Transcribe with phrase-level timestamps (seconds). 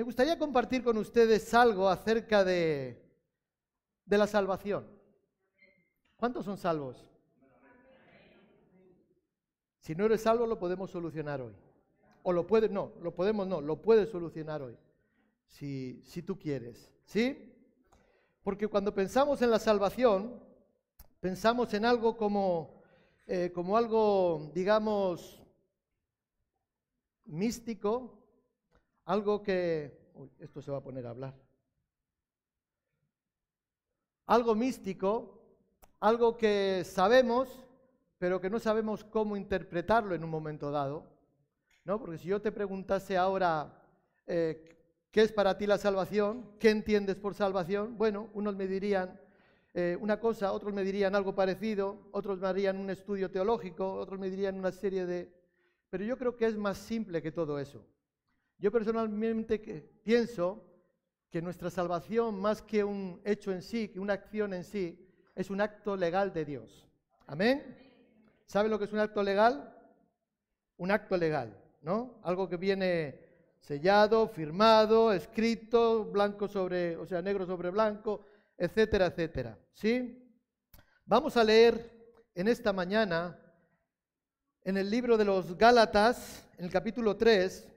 [0.00, 3.04] me gustaría compartir con ustedes algo acerca de,
[4.06, 4.86] de la salvación.
[6.16, 7.06] ¿Cuántos son salvos?
[9.80, 11.52] Si no eres salvo, lo podemos solucionar hoy.
[12.22, 14.74] O lo puedes, no, lo podemos, no, lo puedes solucionar hoy.
[15.48, 16.90] Si, si tú quieres.
[17.04, 17.54] ¿Sí?
[18.42, 20.42] Porque cuando pensamos en la salvación,
[21.20, 22.80] pensamos en algo como,
[23.26, 25.42] eh, como algo, digamos,
[27.26, 28.16] místico,
[29.10, 29.99] algo que...
[30.38, 31.34] Esto se va a poner a hablar.
[34.26, 35.40] Algo místico,
[36.00, 37.66] algo que sabemos,
[38.18, 41.06] pero que no sabemos cómo interpretarlo en un momento dado.
[41.84, 41.98] ¿no?
[41.98, 43.82] Porque si yo te preguntase ahora,
[44.26, 44.78] eh,
[45.10, 46.52] ¿qué es para ti la salvación?
[46.58, 47.96] ¿Qué entiendes por salvación?
[47.96, 49.20] Bueno, unos me dirían
[49.74, 54.18] eh, una cosa, otros me dirían algo parecido, otros me harían un estudio teológico, otros
[54.18, 55.32] me dirían una serie de...
[55.90, 57.84] Pero yo creo que es más simple que todo eso.
[58.60, 59.58] Yo personalmente
[60.02, 60.62] pienso
[61.30, 65.48] que nuestra salvación, más que un hecho en sí, que una acción en sí, es
[65.48, 66.86] un acto legal de Dios.
[67.26, 67.74] Amén.
[68.44, 69.74] ¿Sabe lo que es un acto legal?
[70.76, 72.20] Un acto legal, ¿no?
[72.22, 73.18] Algo que viene
[73.60, 78.26] sellado, firmado, escrito, blanco sobre, o sea, negro sobre blanco,
[78.58, 79.58] etcétera, etcétera.
[79.72, 80.22] ¿Sí?
[81.06, 81.90] Vamos a leer
[82.34, 83.38] en esta mañana
[84.62, 87.69] en el libro de los Gálatas, en el capítulo 3,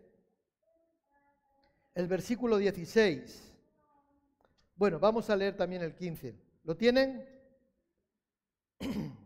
[1.96, 3.52] el versículo 16.
[4.76, 6.36] Bueno, vamos a leer también el 15.
[6.64, 7.24] ¿Lo tienen?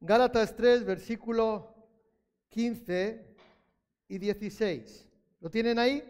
[0.00, 1.74] Gálatas 3, versículo
[2.48, 3.36] 15
[4.08, 5.08] y 16.
[5.40, 6.02] ¿Lo tienen ahí?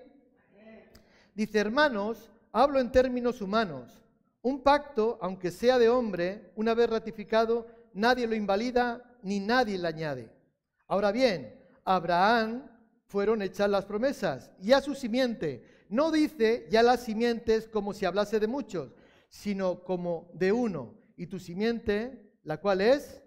[1.35, 4.03] Dice, hermanos, hablo en términos humanos.
[4.43, 9.89] Un pacto, aunque sea de hombre, una vez ratificado, nadie lo invalida ni nadie le
[9.89, 10.31] añade.
[10.87, 12.69] Ahora bien, a Abraham
[13.07, 15.65] fueron hechas las promesas y a su simiente.
[15.89, 18.95] No dice ya las simientes como si hablase de muchos,
[19.29, 20.95] sino como de uno.
[21.17, 23.23] Y tu simiente, la cual es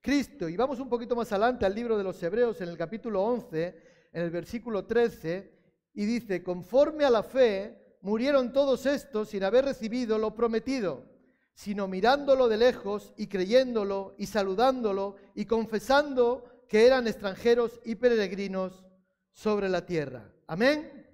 [0.00, 0.48] Cristo.
[0.48, 3.82] Y vamos un poquito más adelante al libro de los Hebreos en el capítulo 11,
[4.12, 5.52] en el versículo 13,
[5.94, 11.17] y dice, conforme a la fe, murieron todos estos sin haber recibido lo prometido
[11.58, 18.84] sino mirándolo de lejos y creyéndolo y saludándolo y confesando que eran extranjeros y peregrinos
[19.32, 20.30] sobre la tierra.
[20.46, 21.04] Amén.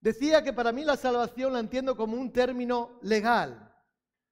[0.00, 3.74] Decía que para mí la salvación la entiendo como un término legal,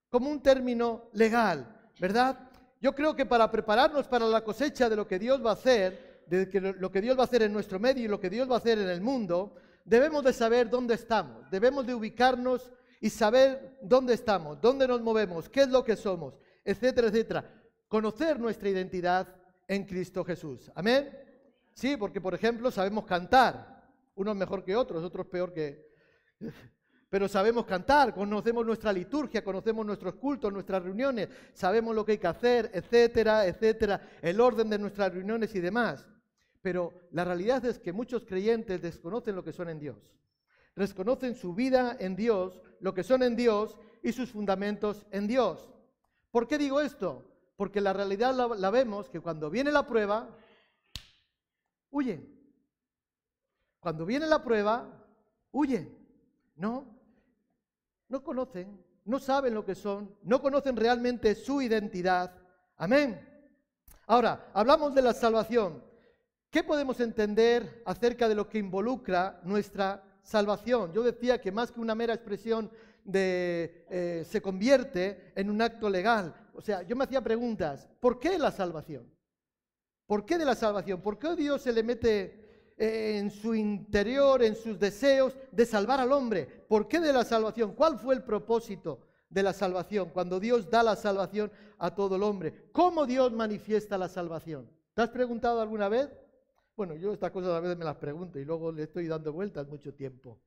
[0.09, 2.39] como un término legal, ¿verdad?
[2.81, 6.23] Yo creo que para prepararnos para la cosecha de lo que Dios va a hacer,
[6.29, 8.55] de lo que Dios va a hacer en nuestro medio y lo que Dios va
[8.55, 13.79] a hacer en el mundo, debemos de saber dónde estamos, debemos de ubicarnos y saber
[13.81, 17.45] dónde estamos, dónde nos movemos, qué es lo que somos, etcétera, etcétera.
[17.89, 19.27] Conocer nuestra identidad
[19.67, 20.71] en Cristo Jesús.
[20.75, 21.11] Amén.
[21.73, 25.89] Sí, porque por ejemplo sabemos cantar, unos mejor que otros, otros peor que...
[27.09, 32.19] Pero sabemos cantar, conocemos nuestra liturgia, conocemos nuestros cultos, nuestras reuniones, sabemos lo que hay
[32.19, 36.07] que hacer, etcétera, etcétera, el orden de nuestras reuniones y demás.
[36.63, 39.97] Pero la realidad es que muchos creyentes desconocen lo que son en Dios
[40.75, 45.71] desconocen su vida en Dios, lo que son en Dios y sus fundamentos en Dios.
[46.31, 47.25] ¿Por qué digo esto?
[47.57, 50.29] Porque la realidad la, vemos que cuando viene la prueba,
[51.91, 52.39] huyen.
[53.81, 54.89] Cuando viene la prueba,
[55.53, 55.97] huyen.
[56.57, 56.87] No,
[58.09, 62.35] no conocen, no saben lo que son, no conocen realmente su identidad.
[62.77, 63.27] Amén.
[64.07, 65.85] Ahora, hablamos de la salvación.
[66.51, 70.93] ¿Qué podemos entender acerca de lo que involucra nuestra salvación.
[70.93, 72.71] Yo decía que más que una mera expresión
[73.05, 76.35] de eh, se convierte en un acto legal.
[76.55, 79.11] O sea, yo me hacía preguntas, ¿por qué la salvación?
[80.07, 81.01] ¿Por qué de la salvación?
[81.01, 86.01] ¿Por qué Dios se le mete eh, en su interior, en sus deseos de salvar
[86.01, 86.47] al hombre?
[86.47, 87.75] ¿Por qué de la salvación?
[87.75, 92.25] ¿Cuál fue el propósito de la salvación cuando Dios da la salvación a todo el
[92.25, 92.71] hombre?
[92.73, 94.69] ¿Cómo Dios manifiesta la salvación?
[94.95, 96.11] ¿Te has preguntado alguna vez?
[96.77, 99.69] Bueno, yo estas cosas a veces me las pregunto y luego le estoy dando vueltas
[99.69, 100.41] mucho tiempo.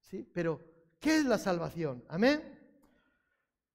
[0.00, 0.28] ¿sí?
[0.32, 0.60] Pero,
[1.00, 2.04] ¿qué es la salvación?
[2.08, 2.60] Amén.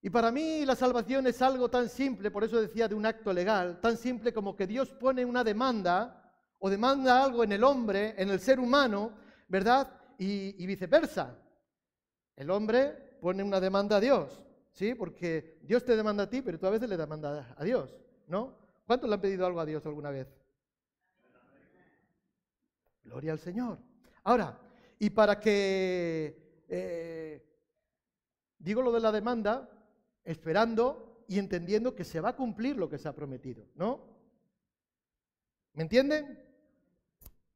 [0.05, 3.33] Y para mí la salvación es algo tan simple, por eso decía de un acto
[3.33, 8.13] legal, tan simple como que Dios pone una demanda o demanda algo en el hombre,
[8.15, 9.13] en el ser humano,
[9.47, 9.91] ¿verdad?
[10.19, 11.35] Y, viceversa.
[12.35, 14.39] El hombre pone una demanda a Dios,
[14.71, 14.93] ¿sí?
[14.93, 17.97] Porque Dios te demanda a ti, pero tú a veces le demandas a Dios,
[18.27, 18.55] ¿no?
[18.85, 20.27] ¿Cuántos le han pedido algo a Dios alguna vez?
[23.05, 23.77] Gloria al Señor.
[24.23, 24.59] Ahora,
[24.99, 27.45] y para que, eh,
[28.57, 29.69] digo lo de la demanda,
[30.23, 34.01] esperando y entendiendo que se va a cumplir lo que se ha prometido, ¿no?
[35.73, 36.43] ¿Me entienden?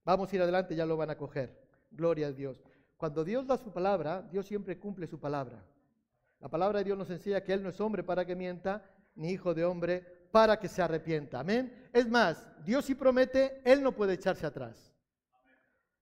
[0.05, 1.67] Vamos a ir adelante, ya lo van a coger.
[1.91, 2.61] Gloria a Dios.
[2.97, 5.65] Cuando Dios da su palabra, Dios siempre cumple su palabra.
[6.39, 8.83] La palabra de Dios nos enseña que Él no es hombre para que mienta,
[9.15, 10.01] ni hijo de hombre
[10.31, 11.39] para que se arrepienta.
[11.39, 11.89] Amén.
[11.91, 14.93] Es más, Dios si promete, Él no puede echarse atrás.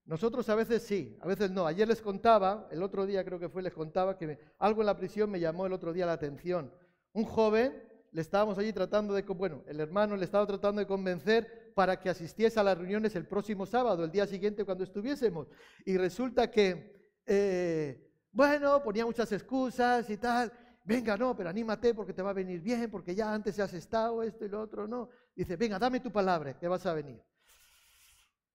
[0.08, 1.66] Nosotros a veces sí, a veces no.
[1.66, 4.96] Ayer les contaba, el otro día creo que fue, les contaba que algo en la
[4.96, 6.72] prisión me llamó el otro día la atención.
[7.12, 7.82] Un joven,
[8.12, 12.08] le estábamos allí tratando de, bueno, el hermano le estaba tratando de convencer para que
[12.08, 15.46] asistiese a las reuniones el próximo sábado, el día siguiente cuando estuviésemos.
[15.84, 20.50] Y resulta que, eh, bueno, ponía muchas excusas y tal.
[20.84, 24.22] Venga, no, pero anímate porque te va a venir bien, porque ya antes has estado
[24.22, 25.10] esto y lo otro, no.
[25.36, 27.22] Dice, venga, dame tu palabra, que vas a venir.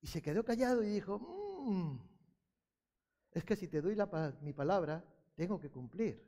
[0.03, 1.97] Y se quedó callado y dijo, mm,
[3.31, 3.97] es que si te doy
[4.41, 5.01] mi palabra,
[5.33, 6.21] tengo que cumplir.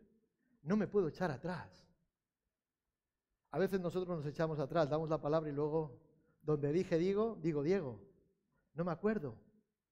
[0.64, 1.86] No me puedo echar atrás.
[3.52, 6.00] A veces nosotros nos echamos atrás, damos la palabra y luego,
[6.42, 8.00] donde dije digo, digo Diego.
[8.76, 9.36] No me acuerdo,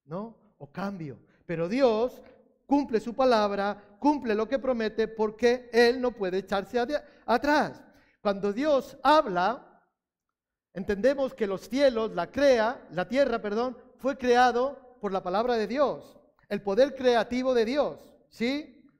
[0.05, 0.37] ¿no?
[0.59, 1.19] O cambio.
[1.45, 2.21] Pero Dios
[2.65, 6.79] cumple su palabra, cumple lo que promete, porque Él no puede echarse
[7.25, 7.83] atrás.
[8.21, 9.72] Cuando Dios habla,
[10.73, 15.67] Entendemos que los cielos, la crea, la tierra, perdón, fue creado por la palabra de
[15.67, 17.99] Dios, el poder creativo de Dios,
[18.29, 18.91] ¿sí?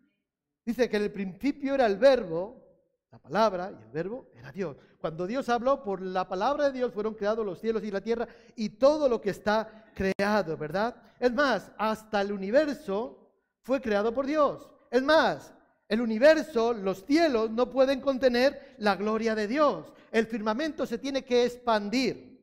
[0.66, 2.64] Dice que en el principio era el verbo,
[3.12, 4.78] la palabra y el verbo era Dios.
[5.00, 8.28] Cuando Dios habló, por la palabra de Dios fueron creados los cielos y la tierra
[8.56, 10.96] y todo lo que está creado, ¿verdad?
[11.20, 13.32] Es más, hasta el universo
[13.62, 14.70] fue creado por Dios.
[14.92, 15.54] Es más,
[15.90, 21.26] el universo, los cielos no pueden contener la gloria de Dios el firmamento se tiene
[21.26, 22.40] que expandir.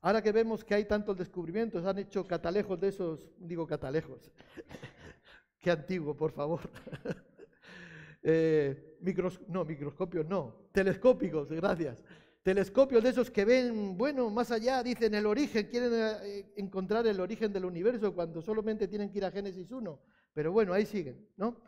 [0.00, 4.32] Ahora que vemos que hay tantos descubrimientos, han hecho catalejos de esos, digo catalejos,
[5.60, 6.60] qué antiguo, por favor.
[8.22, 8.98] eh,
[9.46, 12.02] no, microscopios no, telescópicos, gracias.
[12.42, 17.20] Telescopios de esos que ven, bueno, más allá, dicen el origen, quieren eh, encontrar el
[17.20, 20.02] origen del universo cuando solamente tienen que ir a Génesis 1.
[20.34, 21.62] Pero bueno, ahí siguen, ¿no?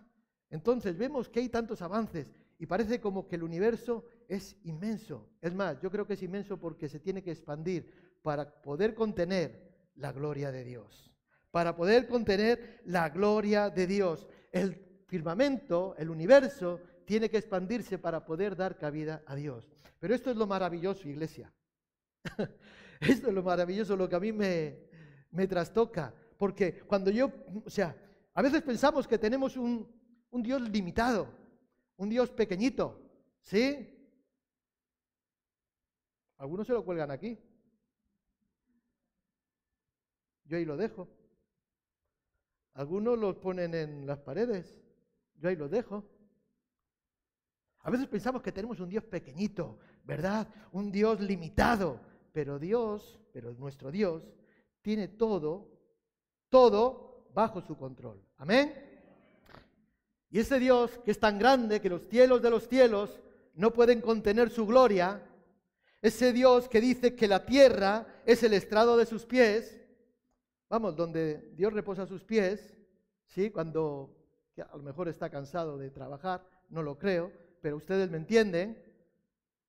[0.48, 2.26] Entonces vemos que hay tantos avances
[2.60, 5.30] y parece como que el universo es inmenso.
[5.40, 7.90] Es más, yo creo que es inmenso porque se tiene que expandir
[8.20, 11.10] para poder contener la gloria de Dios.
[11.50, 14.28] Para poder contener la gloria de Dios.
[14.52, 14.74] El
[15.06, 19.72] firmamento, el universo, tiene que expandirse para poder dar cabida a Dios.
[19.98, 21.50] Pero esto es lo maravilloso, iglesia.
[23.00, 24.80] esto es lo maravilloso, lo que a mí me,
[25.30, 26.12] me trastoca.
[26.36, 27.32] Porque cuando yo,
[27.64, 27.96] o sea,
[28.34, 29.90] a veces pensamos que tenemos un,
[30.30, 31.39] un Dios limitado
[32.00, 32.98] un Dios pequeñito,
[33.42, 33.94] ¿sí?
[36.38, 37.38] Algunos se lo cuelgan aquí.
[40.46, 41.08] Yo ahí lo dejo.
[42.72, 44.74] Algunos lo ponen en las paredes.
[45.34, 46.02] Yo ahí lo dejo.
[47.80, 50.48] A veces pensamos que tenemos un Dios pequeñito, ¿verdad?
[50.72, 52.00] Un Dios limitado.
[52.32, 54.26] Pero Dios, pero nuestro Dios,
[54.80, 55.68] tiene todo,
[56.48, 58.24] todo bajo su control.
[58.38, 58.89] Amén.
[60.30, 63.20] Y ese Dios que es tan grande que los cielos de los cielos
[63.54, 65.22] no pueden contener su gloria,
[66.00, 69.78] ese Dios que dice que la tierra es el estrado de sus pies,
[70.68, 72.74] vamos, donde Dios reposa sus pies,
[73.26, 73.50] ¿sí?
[73.50, 74.16] Cuando
[74.56, 78.82] a lo mejor está cansado de trabajar, no lo creo, pero ustedes me entienden,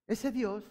[0.07, 0.63] ese Dios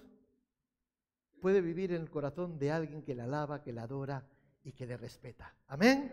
[1.41, 4.25] puede vivir en el corazón de alguien que le alaba, que le adora
[4.63, 5.55] y que le respeta.
[5.67, 6.13] Amén.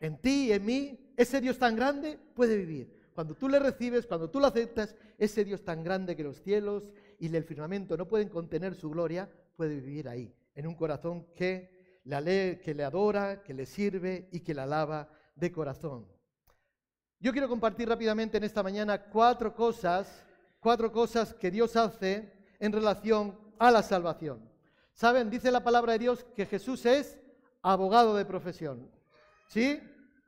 [0.00, 2.97] En ti y en mí, ese Dios tan grande puede vivir.
[3.18, 6.84] Cuando tú le recibes, cuando tú lo aceptas, ese Dios tan grande que los cielos
[7.18, 12.00] y el firmamento no pueden contener su gloria, puede vivir ahí, en un corazón que
[12.04, 16.06] le, que le adora, que le sirve y que le alaba de corazón.
[17.18, 20.24] Yo quiero compartir rápidamente en esta mañana cuatro cosas,
[20.60, 24.48] cuatro cosas que Dios hace en relación a la salvación.
[24.92, 25.28] ¿Saben?
[25.28, 27.18] Dice la palabra de Dios que Jesús es
[27.62, 28.88] abogado de profesión.
[29.48, 29.80] ¿Sí?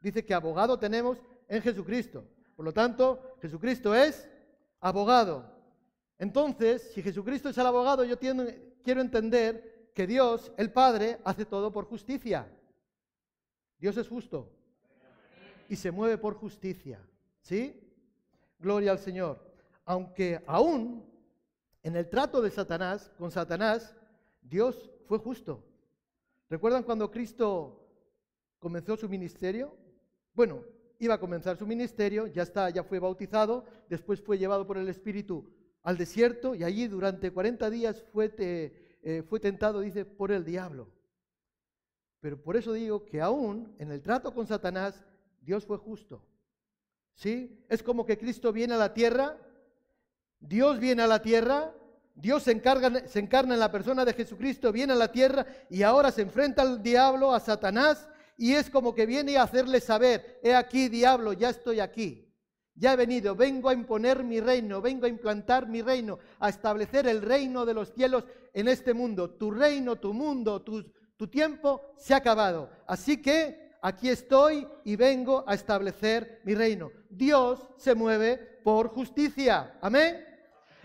[0.03, 2.27] Dice que abogado tenemos en Jesucristo.
[2.61, 4.29] Por lo tanto, Jesucristo es
[4.81, 5.51] abogado.
[6.19, 11.73] Entonces, si Jesucristo es el abogado, yo quiero entender que Dios, el Padre, hace todo
[11.73, 12.47] por justicia.
[13.79, 14.53] Dios es justo
[15.71, 17.01] y se mueve por justicia.
[17.41, 17.81] ¿Sí?
[18.59, 19.41] Gloria al Señor.
[19.87, 21.03] Aunque aún
[21.83, 23.97] en el trato de Satanás, con Satanás,
[24.43, 25.65] Dios fue justo.
[26.51, 27.89] ¿Recuerdan cuando Cristo
[28.59, 29.75] comenzó su ministerio?
[30.35, 30.63] Bueno,
[31.01, 34.89] iba a comenzar su ministerio, ya está, ya fue bautizado, después fue llevado por el
[34.89, 35.51] Espíritu
[35.83, 40.89] al desierto y allí durante 40 días fue, eh, fue tentado, dice, por el diablo.
[42.21, 45.03] Pero por eso digo que aún en el trato con Satanás,
[45.41, 46.23] Dios fue justo.
[47.15, 47.65] ¿Sí?
[47.71, 49.39] Es como que Cristo viene a la tierra,
[50.39, 51.75] Dios viene a la tierra,
[52.15, 55.83] Dios se, encarga, se encarna en la persona de Jesucristo, viene a la tierra y
[55.83, 58.10] ahora se enfrenta al diablo, a Satanás,
[58.41, 62.27] y es como que viene a hacerle saber, he aquí diablo, ya estoy aquí.
[62.75, 67.07] Ya he venido, vengo a imponer mi reino, vengo a implantar mi reino, a establecer
[67.07, 69.29] el reino de los cielos en este mundo.
[69.29, 72.71] Tu reino, tu mundo, tu, tu tiempo se ha acabado.
[72.87, 76.91] Así que aquí estoy y vengo a establecer mi reino.
[77.11, 79.77] Dios se mueve por justicia.
[79.83, 80.25] Amén.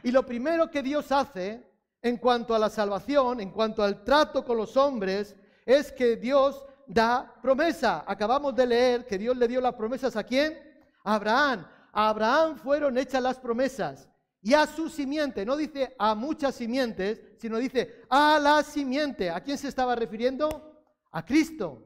[0.04, 1.66] Y lo primero que Dios hace
[2.02, 6.66] en cuanto a la salvación, en cuanto al trato con los hombres, es que Dios
[6.88, 8.04] da promesa.
[8.08, 10.58] Acabamos de leer que Dios le dio las promesas a quién?
[11.04, 11.66] A Abraham.
[11.92, 14.10] A Abraham fueron hechas las promesas
[14.46, 19.32] y a su simiente, no dice a muchas simientes, sino dice a la simiente.
[19.32, 20.84] ¿A quién se estaba refiriendo?
[21.12, 21.84] A Cristo.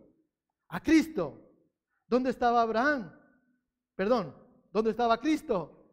[0.68, 1.42] A Cristo.
[2.06, 3.18] ¿Dónde estaba Abraham?
[3.96, 4.36] Perdón,
[4.74, 5.86] ¿dónde estaba Cristo?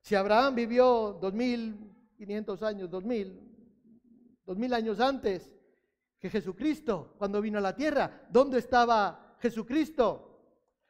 [0.00, 3.38] Si Abraham vivió 2500 años, 2000,
[4.46, 5.52] 2000 años antes
[6.18, 10.40] que Jesucristo, cuando vino a la tierra, ¿dónde estaba Jesucristo?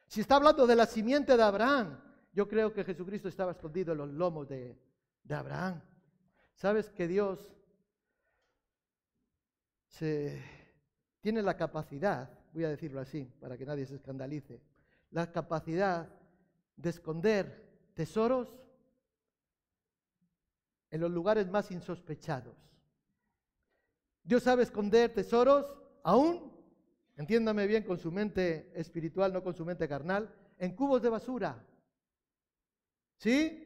[0.07, 1.99] Si está hablando de la simiente de Abraham,
[2.33, 4.77] yo creo que Jesucristo estaba escondido en los lomos de,
[5.29, 5.81] Abraham.
[6.55, 7.53] ¿Sabes que Dios
[11.21, 14.61] tiene la capacidad, voy a decirlo así, para que nadie se escandalice,
[15.11, 16.07] la capacidad
[16.75, 18.55] de esconder tesoros
[20.91, 22.55] en los lugares más insospechados.
[24.27, 26.51] Dios sabe esconder tesoros aún,
[27.15, 30.29] entiéndame bien, con su mente espiritual, no con su mente carnal,
[30.59, 31.65] en cubos de basura.
[33.15, 33.63] ¿Sí?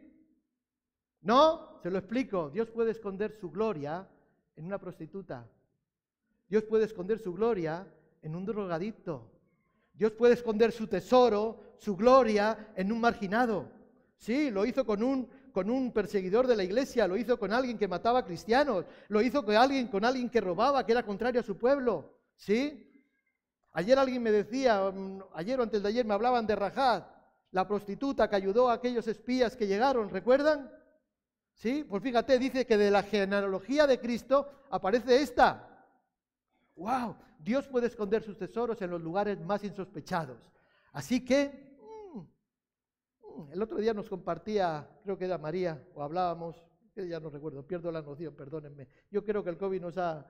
[1.21, 2.51] No, se lo explico.
[2.51, 4.07] Dios puede esconder su gloria
[4.55, 5.49] en una prostituta.
[6.47, 7.91] Dios puede esconder su gloria
[8.21, 9.31] en un drogadicto.
[9.93, 13.67] Dios puede esconder su tesoro, su gloria en un marginado.
[14.15, 17.77] Sí, lo hizo con un, con un perseguidor de la iglesia, lo hizo con alguien
[17.77, 21.43] que mataba cristianos, lo hizo con alguien, con alguien que robaba, que era contrario a
[21.43, 22.17] su pueblo.
[22.35, 22.87] ¿Sí?
[23.73, 27.03] Ayer alguien me decía, mm, ayer o antes de ayer me hablaban de Rajad
[27.51, 30.71] la prostituta que ayudó a aquellos espías que llegaron, ¿recuerdan?
[31.53, 35.85] Sí, pues fíjate, dice que de la genealogía de Cristo aparece esta.
[36.75, 37.15] ¡Wow!
[37.37, 40.51] Dios puede esconder sus tesoros en los lugares más insospechados.
[40.93, 41.70] Así que,
[43.51, 46.55] el otro día nos compartía, creo que era María, o hablábamos,
[46.95, 48.87] ya no recuerdo, pierdo la noción, perdónenme.
[49.09, 50.25] Yo creo que el COVID nos ha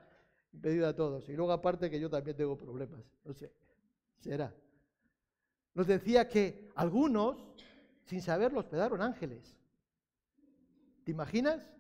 [0.54, 1.28] impedido a todos.
[1.30, 3.52] Y luego aparte que yo también tengo problemas, no sé,
[4.20, 4.54] será.
[5.74, 7.44] Nos decía que algunos,
[8.06, 9.58] sin saberlo, hospedaron ángeles.
[11.04, 11.72] ¿Te imaginas?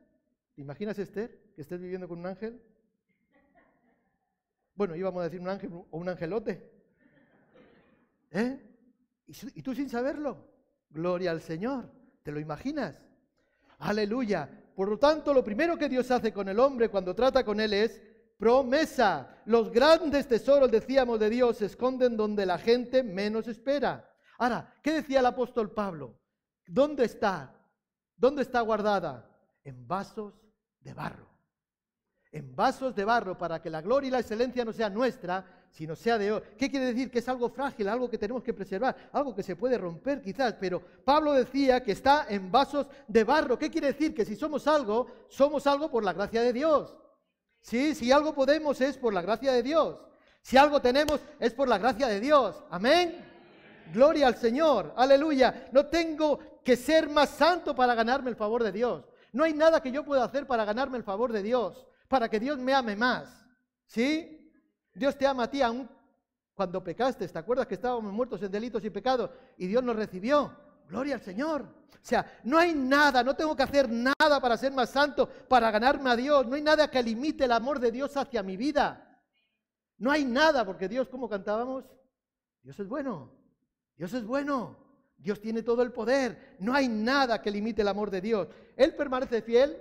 [0.55, 2.61] ¿Te imaginas, Esther, que estés viviendo con un ángel?
[4.75, 6.71] Bueno, íbamos a decir un ángel o un angelote.
[8.31, 8.59] ¿Eh?
[9.27, 10.50] ¿Y tú sin saberlo?
[10.91, 11.89] Gloria al Señor.
[12.23, 13.07] ¿Te lo imaginas?
[13.79, 14.49] Aleluya.
[14.75, 17.73] Por lo tanto, lo primero que Dios hace con el hombre cuando trata con él
[17.73, 18.01] es
[18.37, 19.41] promesa.
[19.45, 24.09] Los grandes tesoros, decíamos, de Dios se esconden donde la gente menos espera.
[24.37, 26.19] Ahora, ¿qué decía el apóstol Pablo?
[26.65, 27.55] ¿Dónde está?
[28.15, 29.29] ¿Dónde está guardada?
[29.63, 30.33] En vasos
[30.79, 31.27] de barro.
[32.31, 35.95] En vasos de barro para que la gloria y la excelencia no sea nuestra, sino
[35.95, 36.45] sea de oro.
[36.57, 37.09] ¿Qué quiere decir?
[37.09, 40.55] Que es algo frágil, algo que tenemos que preservar, algo que se puede romper quizás,
[40.59, 43.57] pero Pablo decía que está en vasos de barro.
[43.57, 44.13] ¿Qué quiere decir?
[44.13, 46.95] Que si somos algo, somos algo por la gracia de Dios.
[47.61, 49.97] Sí, si algo podemos es por la gracia de Dios.
[50.41, 52.63] Si algo tenemos es por la gracia de Dios.
[52.69, 53.23] Amén.
[53.93, 54.93] Gloria al Señor.
[54.97, 55.69] Aleluya.
[55.71, 59.05] No tengo que ser más santo para ganarme el favor de Dios.
[59.31, 62.39] No hay nada que yo pueda hacer para ganarme el favor de Dios, para que
[62.39, 63.45] Dios me ame más.
[63.85, 64.40] ¿Sí?
[64.93, 65.89] Dios te ama a ti aún
[66.53, 67.27] cuando pecaste.
[67.27, 70.55] ¿Te acuerdas que estábamos muertos en delitos y pecados y Dios nos recibió?
[70.87, 71.61] Gloria al Señor.
[71.93, 75.69] O sea, no hay nada, no tengo que hacer nada para ser más santo, para
[75.69, 76.47] ganarme a Dios.
[76.47, 79.07] No hay nada que limite el amor de Dios hacia mi vida.
[79.97, 81.85] No hay nada, porque Dios, como cantábamos,
[82.63, 83.31] Dios es bueno.
[83.95, 84.77] Dios es bueno.
[85.15, 86.57] Dios tiene todo el poder.
[86.59, 88.47] No hay nada que limite el amor de Dios.
[88.75, 89.79] Él permanece fiel,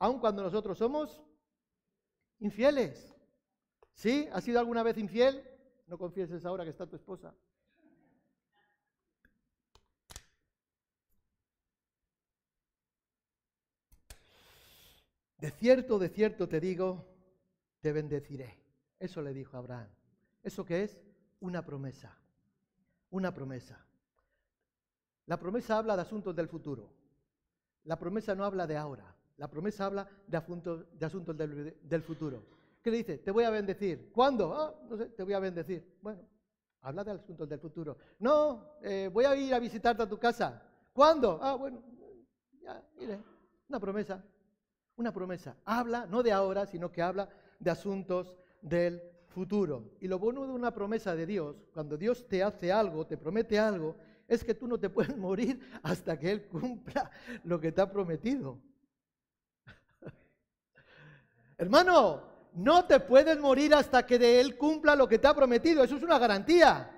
[0.00, 1.22] aun cuando nosotros somos
[2.40, 3.13] infieles.
[3.94, 4.28] ¿Sí?
[4.32, 5.42] ¿Has sido alguna vez infiel?
[5.86, 7.34] No confieses ahora que está tu esposa.
[15.38, 17.06] De cierto, de cierto te digo,
[17.80, 18.58] te bendeciré.
[18.98, 19.88] Eso le dijo Abraham.
[20.42, 20.98] ¿Eso qué es?
[21.40, 22.16] Una promesa.
[23.10, 23.84] Una promesa.
[25.26, 26.90] La promesa habla de asuntos del futuro.
[27.84, 29.14] La promesa no habla de ahora.
[29.36, 32.42] La promesa habla de asuntos, de asuntos del, futuro.
[32.84, 33.16] ¿Qué le dice?
[33.16, 34.10] Te voy a bendecir.
[34.12, 34.52] ¿Cuándo?
[34.54, 35.96] Ah, no sé, te voy a bendecir.
[36.02, 36.20] Bueno,
[36.82, 37.96] habla de asuntos del futuro.
[38.18, 40.62] No, eh, voy a ir a visitarte a tu casa.
[40.92, 41.38] ¿Cuándo?
[41.40, 41.82] Ah, bueno,
[42.60, 43.20] ya, mire,
[43.70, 44.22] una promesa.
[44.96, 45.56] Una promesa.
[45.64, 49.96] Habla no de ahora, sino que habla de asuntos del futuro.
[50.02, 53.58] Y lo bueno de una promesa de Dios, cuando Dios te hace algo, te promete
[53.58, 53.96] algo,
[54.28, 57.10] es que tú no te puedes morir hasta que Él cumpla
[57.44, 58.58] lo que te ha prometido.
[61.56, 65.82] Hermano, no te puedes morir hasta que de Él cumpla lo que te ha prometido.
[65.82, 66.90] Eso es una garantía.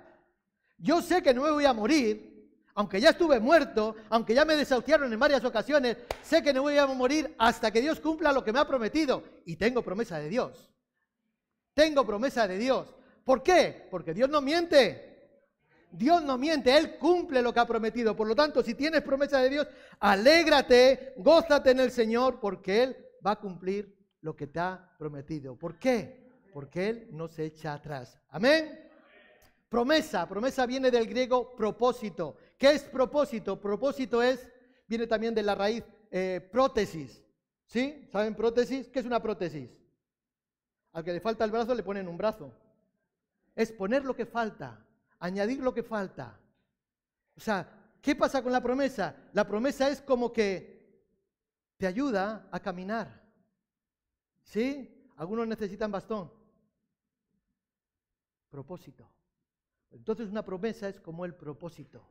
[0.77, 4.55] Yo sé que no me voy a morir, aunque ya estuve muerto, aunque ya me
[4.55, 8.43] desahuciaron en varias ocasiones, sé que no voy a morir hasta que Dios cumpla lo
[8.43, 9.23] que me ha prometido.
[9.45, 10.71] Y tengo promesa de Dios.
[11.73, 12.93] Tengo promesa de Dios.
[13.23, 13.87] ¿Por qué?
[13.89, 15.07] Porque Dios no miente.
[15.89, 18.15] Dios no miente, Él cumple lo que ha prometido.
[18.15, 19.67] Por lo tanto, si tienes promesa de Dios,
[19.99, 23.96] alégrate, gózate en el Señor, porque Él va a cumplir
[24.27, 25.55] lo que te ha prometido.
[25.55, 26.49] ¿Por qué?
[26.51, 28.19] Porque Él no se echa atrás.
[28.27, 28.77] Amén.
[29.69, 32.35] Promesa, promesa viene del griego propósito.
[32.57, 33.57] ¿Qué es propósito?
[33.57, 34.45] Propósito es,
[34.85, 35.81] viene también de la raíz
[36.11, 37.23] eh, prótesis.
[37.67, 38.05] ¿Sí?
[38.11, 38.89] ¿Saben prótesis?
[38.89, 39.69] ¿Qué es una prótesis?
[40.91, 42.51] Al que le falta el brazo le ponen un brazo.
[43.55, 44.85] Es poner lo que falta,
[45.19, 46.37] añadir lo que falta.
[47.33, 49.15] O sea, ¿qué pasa con la promesa?
[49.31, 51.07] La promesa es como que
[51.77, 53.26] te ayuda a caminar.
[54.47, 54.89] ¿Sí?
[55.17, 56.31] Algunos necesitan bastón.
[58.49, 59.09] Propósito.
[59.91, 62.01] Entonces una promesa es como el propósito.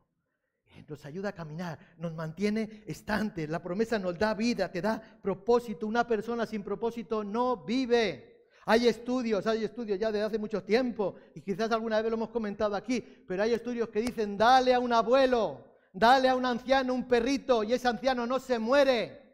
[0.87, 3.49] Nos ayuda a caminar, nos mantiene estantes.
[3.49, 5.87] La promesa nos da vida, te da propósito.
[5.87, 8.45] Una persona sin propósito no vive.
[8.67, 12.29] Hay estudios, hay estudios ya desde hace mucho tiempo, y quizás alguna vez lo hemos
[12.29, 15.63] comentado aquí, pero hay estudios que dicen, dale a un abuelo,
[15.93, 19.26] dale a un anciano un perrito, y ese anciano no se muere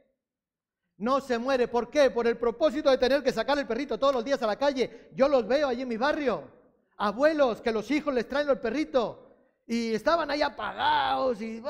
[1.04, 1.68] no se muere.
[1.68, 2.10] ¿Por qué?
[2.10, 5.10] Por el propósito de tener que sacar el perrito todos los días a la calle.
[5.14, 6.50] Yo los veo allí en mi barrio.
[6.96, 9.36] Abuelos que los hijos les traen el perrito
[9.68, 11.62] y estaban ahí apagados y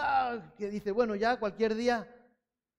[0.56, 2.08] que dice, bueno, ya cualquier día.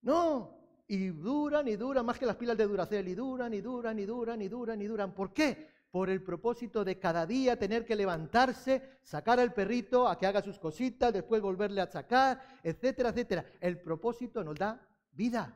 [0.01, 0.57] No,
[0.87, 4.05] y duran y duran más que las pilas de Duracell y duran y duran y
[4.05, 5.13] duran y duran y duran.
[5.13, 5.69] ¿Por qué?
[5.91, 10.41] Por el propósito de cada día tener que levantarse, sacar al perrito a que haga
[10.41, 13.45] sus cositas, después volverle a sacar, etcétera, etcétera.
[13.59, 14.79] El propósito nos da
[15.11, 15.53] vida.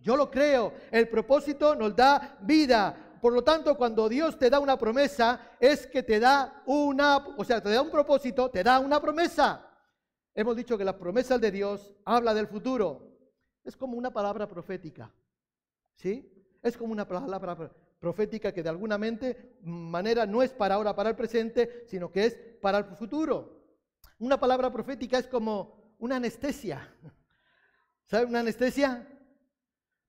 [0.00, 0.72] Yo lo creo.
[0.90, 3.16] El propósito nos da vida.
[3.20, 7.44] Por lo tanto, cuando Dios te da una promesa, es que te da una, o
[7.44, 9.64] sea, te da un propósito, te da una promesa.
[10.34, 13.08] Hemos dicho que las promesas de Dios habla del futuro.
[13.64, 15.12] Es como una palabra profética.
[15.96, 16.32] ¿Sí?
[16.62, 17.56] Es como una palabra
[17.98, 18.98] profética que de alguna
[19.62, 23.64] manera no es para ahora, para el presente, sino que es para el futuro.
[24.20, 26.88] Una palabra profética es como una anestesia.
[28.04, 29.06] ¿Sabe una anestesia?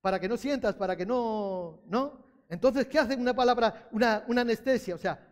[0.01, 2.23] Para que no sientas, para que no, ¿no?
[2.47, 4.95] Entonces, ¿qué hace una palabra, una, una anestesia?
[4.95, 5.29] O sea,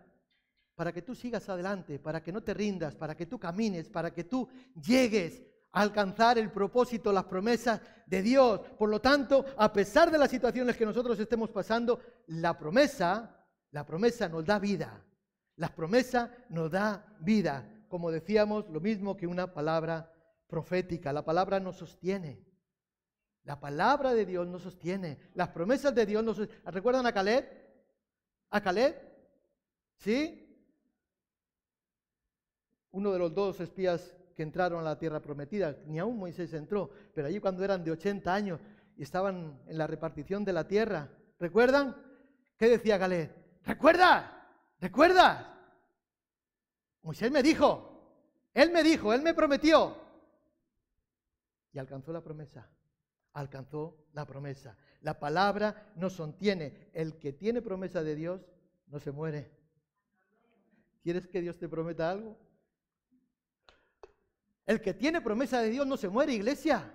[0.75, 4.13] para que tú sigas adelante, para que no te rindas, para que tú camines, para
[4.13, 8.61] que tú llegues a alcanzar el propósito, las promesas de Dios.
[8.77, 13.85] Por lo tanto, a pesar de las situaciones que nosotros estemos pasando, la promesa, la
[13.85, 15.03] promesa nos da vida.
[15.55, 17.67] La promesa nos da vida.
[17.87, 20.13] Como decíamos, lo mismo que una palabra
[20.45, 21.11] profética.
[21.11, 22.46] La palabra nos sostiene.
[23.47, 25.17] La palabra de Dios nos sostiene.
[25.33, 26.37] Las promesas de Dios nos.
[26.65, 27.45] ¿Recuerdan a Caleb?
[28.49, 28.93] ¿A Caleb?
[29.95, 30.69] ¿Sí?
[32.91, 35.77] Uno de los dos espías que entraron a la tierra prometida.
[35.85, 38.59] Ni aún Moisés entró, pero allí cuando eran de 80 años
[38.97, 41.09] y estaban en la repartición de la tierra.
[41.39, 41.95] ¿Recuerdan?
[42.57, 43.33] ¿Qué decía Caleb?
[43.63, 44.45] ¿Recuerda?
[44.81, 45.47] ¿Recuerdas?
[47.01, 48.11] Moisés me dijo,
[48.53, 49.95] él me dijo, él me prometió.
[51.71, 52.69] Y alcanzó la promesa
[53.37, 54.75] alcanzó la promesa.
[55.01, 56.89] La palabra nos sostiene.
[56.91, 58.41] El que tiene promesa de Dios
[58.87, 59.51] no se muere.
[61.03, 62.35] ¿Quieres que Dios te prometa algo?
[64.65, 66.91] El que tiene promesa de Dios no se muere, iglesia.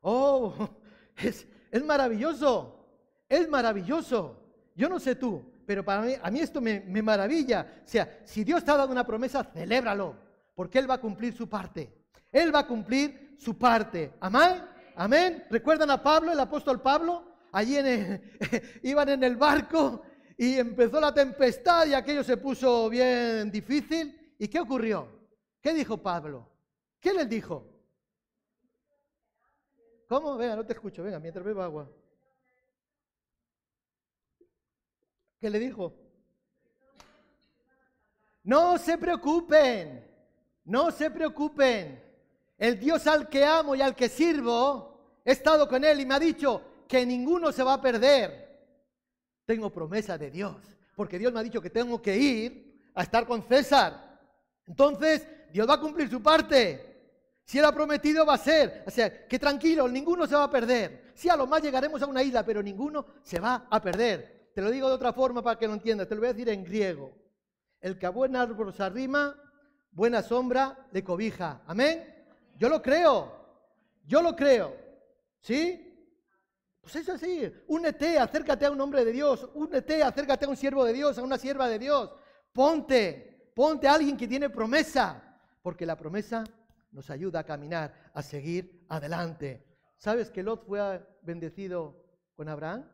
[0.00, 0.54] Oh,
[1.16, 2.86] es, es maravilloso.
[3.28, 4.38] Es maravilloso.
[4.76, 7.82] Yo no sé tú, pero para mí, a mí esto me, me maravilla.
[7.84, 10.16] O sea, si Dios te ha dado una promesa, celébralo,
[10.54, 11.92] porque Él va a cumplir su parte.
[12.30, 14.14] Él va a cumplir su parte.
[14.20, 14.71] Amén.
[14.96, 15.44] Amén.
[15.50, 17.24] ¿Recuerdan a Pablo, el apóstol Pablo?
[17.52, 17.76] Allí
[18.82, 20.02] iban en el barco
[20.36, 24.34] y empezó la tempestad y aquello se puso bien difícil.
[24.38, 25.08] ¿Y qué ocurrió?
[25.60, 26.48] ¿Qué dijo Pablo?
[26.98, 27.68] ¿Qué les dijo?
[30.08, 30.36] ¿Cómo?
[30.36, 31.02] Venga, no te escucho.
[31.02, 31.90] Venga, mientras bebo agua.
[35.40, 35.94] ¿Qué le dijo?
[38.44, 40.06] No se preocupen.
[40.64, 42.11] No se preocupen.
[42.62, 46.14] El Dios al que amo y al que sirvo, he estado con Él y me
[46.14, 48.56] ha dicho que ninguno se va a perder.
[49.44, 50.54] Tengo promesa de Dios,
[50.94, 54.16] porque Dios me ha dicho que tengo que ir a estar con César.
[54.64, 57.40] Entonces, Dios va a cumplir su parte.
[57.44, 58.84] Si Él ha prometido, va a ser.
[58.86, 61.10] O sea, que tranquilo, ninguno se va a perder.
[61.16, 64.52] Sí, a lo más llegaremos a una isla, pero ninguno se va a perder.
[64.54, 66.06] Te lo digo de otra forma para que lo entiendas.
[66.06, 67.12] Te lo voy a decir en griego.
[67.80, 69.34] El que a buen árbol se arrima,
[69.90, 71.62] buena sombra le cobija.
[71.66, 72.11] Amén.
[72.62, 73.32] Yo lo creo.
[74.06, 74.76] Yo lo creo.
[75.40, 76.14] ¿Sí?
[76.80, 77.52] Pues es así.
[77.66, 79.50] Únete, acércate a un hombre de Dios.
[79.54, 82.14] Únete, acércate a un siervo de Dios, a una sierva de Dios.
[82.52, 85.40] Ponte, ponte a alguien que tiene promesa.
[85.60, 86.44] Porque la promesa
[86.92, 89.66] nos ayuda a caminar, a seguir adelante.
[89.96, 92.00] ¿Sabes que Lot fue bendecido
[92.36, 92.88] con Abraham?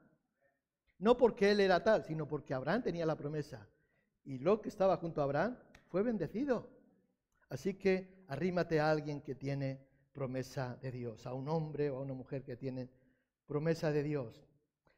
[0.98, 3.68] No porque él era tal, sino porque Abraham tenía la promesa.
[4.24, 6.77] Y Lot que estaba junto a Abraham fue bendecido.
[7.48, 9.80] Así que arrímate a alguien que tiene
[10.12, 12.88] promesa de Dios, a un hombre o a una mujer que tiene
[13.46, 14.44] promesa de Dios.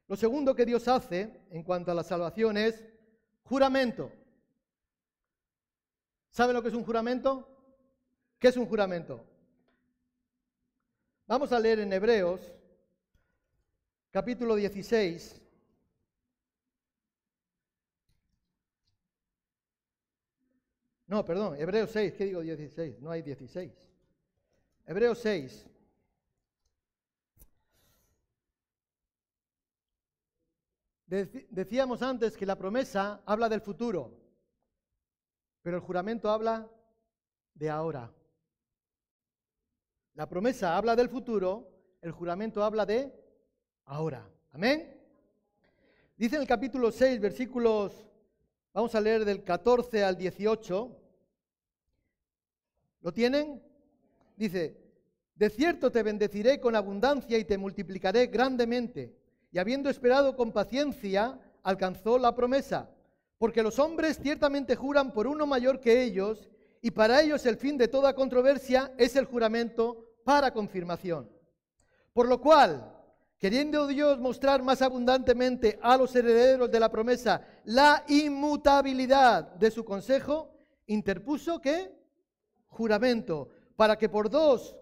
[0.09, 2.85] Lo segundo que Dios hace en cuanto a la salvación es
[3.45, 4.11] juramento.
[6.31, 7.47] ¿Sabe lo que es un juramento?
[8.39, 9.25] ¿Qué es un juramento?
[11.27, 12.41] Vamos a leer en Hebreos,
[14.11, 15.40] capítulo 16.
[21.11, 23.01] No, perdón, Hebreos 6, ¿qué digo 16?
[23.01, 23.73] No hay 16.
[24.87, 25.67] Hebreos 6.
[31.09, 34.17] Decíamos antes que la promesa habla del futuro,
[35.63, 36.71] pero el juramento habla
[37.55, 38.15] de ahora.
[40.15, 43.13] La promesa habla del futuro, el juramento habla de
[43.87, 44.31] ahora.
[44.53, 44.97] Amén.
[46.17, 48.07] Dice en el capítulo 6, versículos,
[48.73, 50.99] vamos a leer del 14 al 18.
[53.03, 53.63] ¿Lo tienen?
[54.37, 54.77] Dice,
[55.35, 59.21] de cierto te bendeciré con abundancia y te multiplicaré grandemente
[59.53, 62.91] y habiendo esperado con paciencia, alcanzó la promesa.
[63.39, 66.49] Porque los hombres ciertamente juran por uno mayor que ellos,
[66.83, 71.29] y para ellos el fin de toda controversia es el juramento para confirmación.
[72.13, 72.97] Por lo cual,
[73.39, 79.85] queriendo Dios mostrar más abundantemente a los herederos de la promesa la inmutabilidad de su
[79.85, 80.55] consejo,
[80.87, 82.00] interpuso que
[82.71, 84.77] juramento para que por dos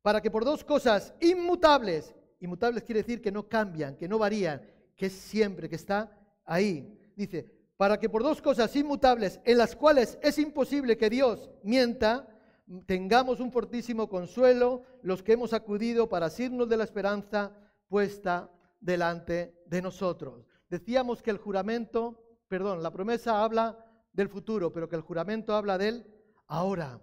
[0.00, 4.62] para que por dos cosas inmutables Inmutables quiere decir que no cambian, que no varían,
[4.96, 6.10] que es siempre, que está
[6.44, 7.12] ahí.
[7.16, 12.28] Dice, para que por dos cosas inmutables en las cuales es imposible que Dios mienta,
[12.86, 17.52] tengamos un fortísimo consuelo los que hemos acudido para asirnos de la esperanza
[17.88, 20.46] puesta delante de nosotros.
[20.68, 25.78] Decíamos que el juramento, perdón, la promesa habla del futuro, pero que el juramento habla
[25.78, 26.06] del
[26.48, 27.00] ahora.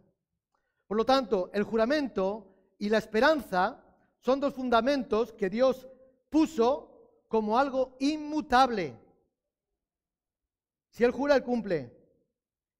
[0.88, 3.84] Por lo tanto, el juramento y la esperanza
[4.20, 5.88] son dos fundamentos que Dios
[6.30, 9.00] puso como algo inmutable.
[10.90, 11.96] Si Él jura, Él cumple.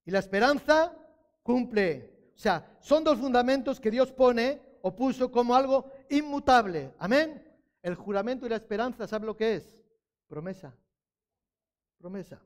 [0.04, 0.96] Y la esperanza
[1.42, 2.30] cumple.
[2.34, 6.94] O sea, son dos fundamentos que Dios pone o puso como algo inmutable.
[6.98, 7.42] Amén.
[7.82, 9.76] El juramento y la esperanza, ¿sabe lo que es?
[10.28, 10.76] Promesa.
[11.98, 12.40] Promesa.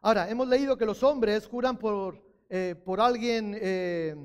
[0.00, 4.16] Ahora, hemos leído que los hombres juran por, eh, por alguien, eh,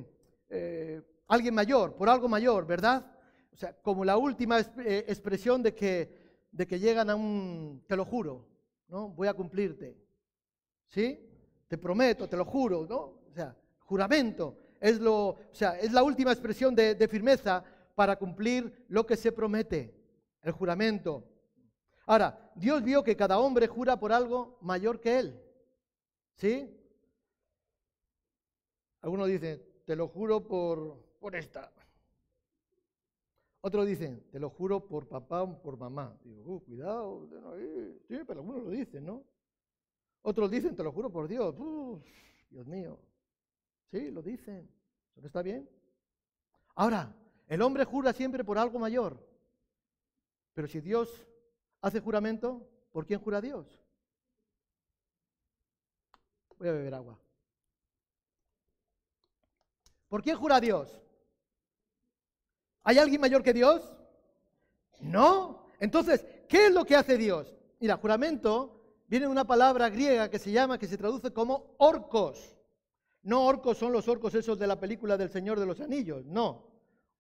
[0.50, 3.06] eh, alguien mayor, por algo mayor, ¿verdad?
[3.54, 8.04] o sea, como la última expresión de que, de que llegan a un, te lo
[8.04, 8.48] juro,
[8.88, 9.10] ¿no?
[9.10, 9.96] Voy a cumplirte,
[10.88, 11.20] ¿sí?
[11.68, 12.98] Te prometo, te lo juro, ¿no?
[12.98, 18.16] O sea, juramento, es, lo, o sea, es la última expresión de, de firmeza para
[18.16, 19.94] cumplir lo que se promete,
[20.42, 21.24] el juramento.
[22.08, 25.40] Ahora, Dios vio que cada hombre jura por algo mayor que él,
[26.38, 26.76] ¿sí?
[29.04, 31.70] Algunos dicen, te lo juro por, por esta.
[33.60, 36.18] Otros dicen, te lo juro por papá o por mamá.
[36.24, 37.28] Digo, uh, cuidado,
[38.08, 39.24] sí, pero algunos lo dicen, ¿no?
[40.22, 41.54] Otros dicen, te lo juro por Dios.
[42.50, 42.98] Dios mío.
[43.92, 44.70] Sí, lo dicen.
[45.18, 45.70] ¿Eso está bien?
[46.76, 47.13] Ahora,
[47.48, 49.18] el hombre jura siempre por algo mayor.
[50.54, 51.28] Pero si Dios
[51.82, 53.68] hace juramento, ¿por quién jura Dios?
[56.58, 57.20] Voy a beber agua.
[60.13, 61.02] ¿Por quién jura Dios?
[62.84, 63.82] ¿Hay alguien mayor que Dios?
[64.99, 65.65] No.
[65.80, 67.52] Entonces, ¿qué es lo que hace Dios?
[67.80, 72.56] Mira, juramento viene de una palabra griega que se llama, que se traduce como orcos.
[73.23, 76.67] No orcos son los orcos esos de la película del Señor de los Anillos, no.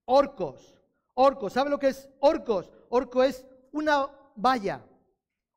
[0.05, 0.79] Orcos.
[1.15, 1.51] Orcos.
[1.51, 2.71] ¿Sabe lo que es orcos?
[2.89, 4.85] Orco es una valla,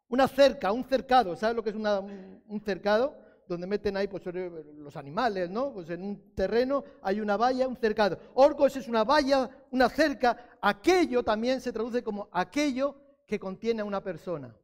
[0.09, 1.37] una cerca, un cercado.
[1.37, 3.26] ¿Sabe lo que es un cercado?
[3.49, 5.73] Donde meten ahí pues, los animales, ¿no?
[5.73, 8.19] Pues en un terreno hay una valla, un cercado.
[8.35, 10.59] Orcos es una valla, una cerca.
[10.61, 14.55] Aquello también se traduce como aquello que contiene a una persona.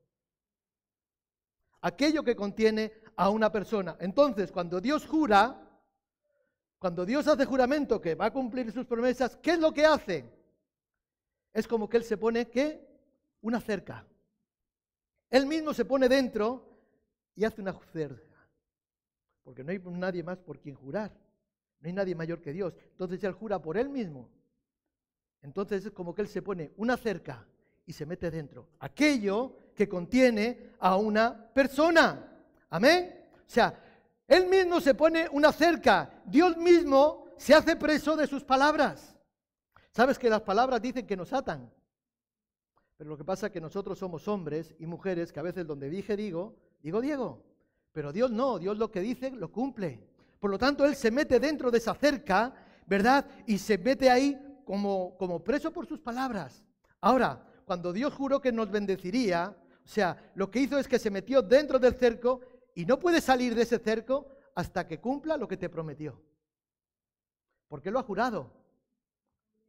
[1.81, 3.97] Aquello que contiene a una persona.
[4.01, 5.59] Entonces, cuando Dios jura,
[6.83, 10.29] Cuando Dios hace juramento que va a cumplir sus promesas, ¿qué es lo que hace?
[11.53, 12.85] Es como que Él se pone, ¿qué?
[13.40, 14.05] Una cerca.
[15.31, 16.77] Él mismo se pone dentro
[17.37, 18.32] y hace una cerca.
[19.42, 21.12] Porque no hay nadie más por quien jurar.
[21.81, 22.74] No hay nadie mayor que Dios.
[22.92, 24.28] Entonces Él jura por Él mismo.
[25.42, 27.46] Entonces es como que Él se pone una cerca
[27.85, 28.68] y se mete dentro.
[28.81, 32.44] Aquello que contiene a una persona.
[32.70, 33.28] Amén.
[33.35, 33.78] O sea,
[34.26, 36.22] él mismo se pone una cerca.
[36.24, 39.16] Dios mismo se hace preso de sus palabras.
[39.90, 41.70] ¿Sabes que las palabras dicen que nos atan?
[42.96, 45.90] Pero lo que pasa es que nosotros somos hombres y mujeres que a veces donde
[45.90, 47.42] dije digo, digo Diego.
[47.92, 50.00] Pero Dios no, Dios lo que dice lo cumple.
[50.40, 52.52] Por lo tanto, Él se mete dentro de esa cerca,
[52.87, 53.26] ¿verdad?
[53.46, 56.64] Y se mete ahí como, como preso por sus palabras.
[57.00, 61.11] Ahora, cuando Dios juró que nos bendeciría, o sea, lo que hizo es que se
[61.11, 62.40] metió dentro del cerco
[62.74, 66.20] y no puedes salir de ese cerco hasta que cumpla lo que te prometió.
[67.68, 68.52] Porque lo ha jurado.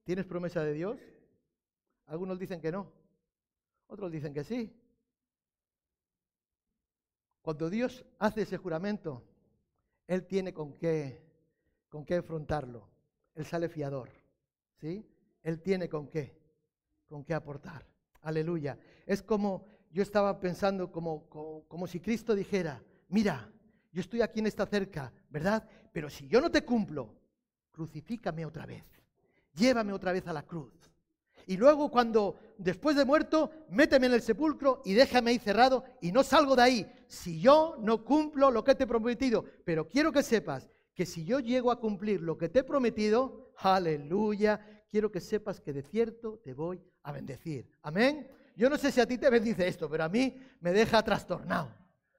[0.03, 0.99] ¿Tienes promesa de Dios?
[2.07, 2.91] Algunos dicen que no.
[3.87, 4.73] Otros dicen que sí.
[7.43, 9.21] Cuando Dios hace ese juramento,
[10.07, 11.21] Él tiene con qué,
[11.89, 12.89] con qué afrontarlo.
[13.35, 14.09] Él sale fiador.
[14.79, 15.05] ¿Sí?
[15.43, 16.39] Él tiene con qué,
[17.05, 17.85] con qué aportar.
[18.21, 18.79] Aleluya.
[19.05, 23.51] Es como, yo estaba pensando como, como, como si Cristo dijera, mira,
[23.91, 25.67] yo estoy aquí en esta cerca, ¿verdad?
[25.91, 27.13] Pero si yo no te cumplo,
[27.71, 28.85] crucifícame otra vez,
[29.53, 30.73] llévame otra vez a la cruz.
[31.45, 36.13] Y luego cuando, después de muerto, méteme en el sepulcro y déjame ahí cerrado y
[36.13, 39.45] no salgo de ahí si yo no cumplo lo que te he prometido.
[39.63, 43.53] Pero quiero que sepas que si yo llego a cumplir lo que te he prometido,
[43.57, 47.69] aleluya, quiero que sepas que de cierto te voy a bendecir.
[47.83, 48.27] Amén.
[48.55, 51.71] Yo no sé si a ti te bendice esto, pero a mí me deja trastornado.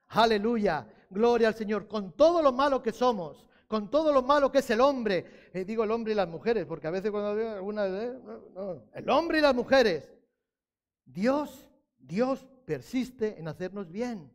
[0.08, 4.58] Aleluya, gloria al Señor, con todo lo malo que somos, con todo lo malo que
[4.58, 5.50] es el hombre.
[5.52, 8.12] Eh, digo el hombre y las mujeres, porque a veces cuando digo alguna vez,
[8.54, 10.12] no, el hombre y las mujeres.
[11.04, 14.30] Dios, Dios persiste en hacernos bien.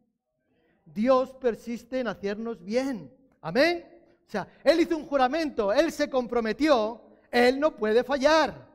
[0.93, 3.11] Dios persiste en hacernos bien.
[3.41, 3.85] Amén.
[4.27, 8.69] O sea, Él hizo un juramento, Él se comprometió, Él no puede fallar.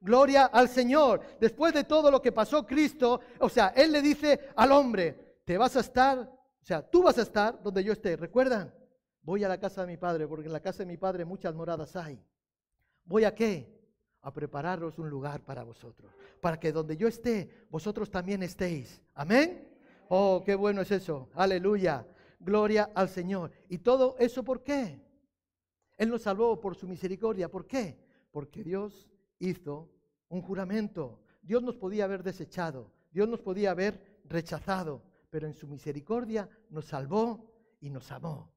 [0.00, 1.20] Gloria al Señor.
[1.40, 5.58] Después de todo lo que pasó Cristo, o sea, Él le dice al hombre, te
[5.58, 8.16] vas a estar, o sea, tú vas a estar donde yo esté.
[8.16, 8.72] ¿Recuerdan?
[9.22, 11.54] Voy a la casa de mi padre, porque en la casa de mi padre muchas
[11.54, 12.22] moradas hay.
[13.04, 13.74] ¿Voy a qué?
[14.22, 19.02] A prepararos un lugar para vosotros, para que donde yo esté, vosotros también estéis.
[19.14, 19.75] Amén.
[20.08, 21.28] Oh, qué bueno es eso.
[21.34, 22.06] Aleluya.
[22.38, 23.50] Gloria al Señor.
[23.68, 25.00] ¿Y todo eso por qué?
[25.96, 27.50] Él nos salvó por su misericordia.
[27.50, 27.98] ¿Por qué?
[28.30, 29.90] Porque Dios hizo
[30.28, 31.20] un juramento.
[31.46, 36.86] Dios nos podía haber desechado, Dios nos podía haber rechazado, pero en su misericordia nos
[36.86, 38.52] salvó y nos amó,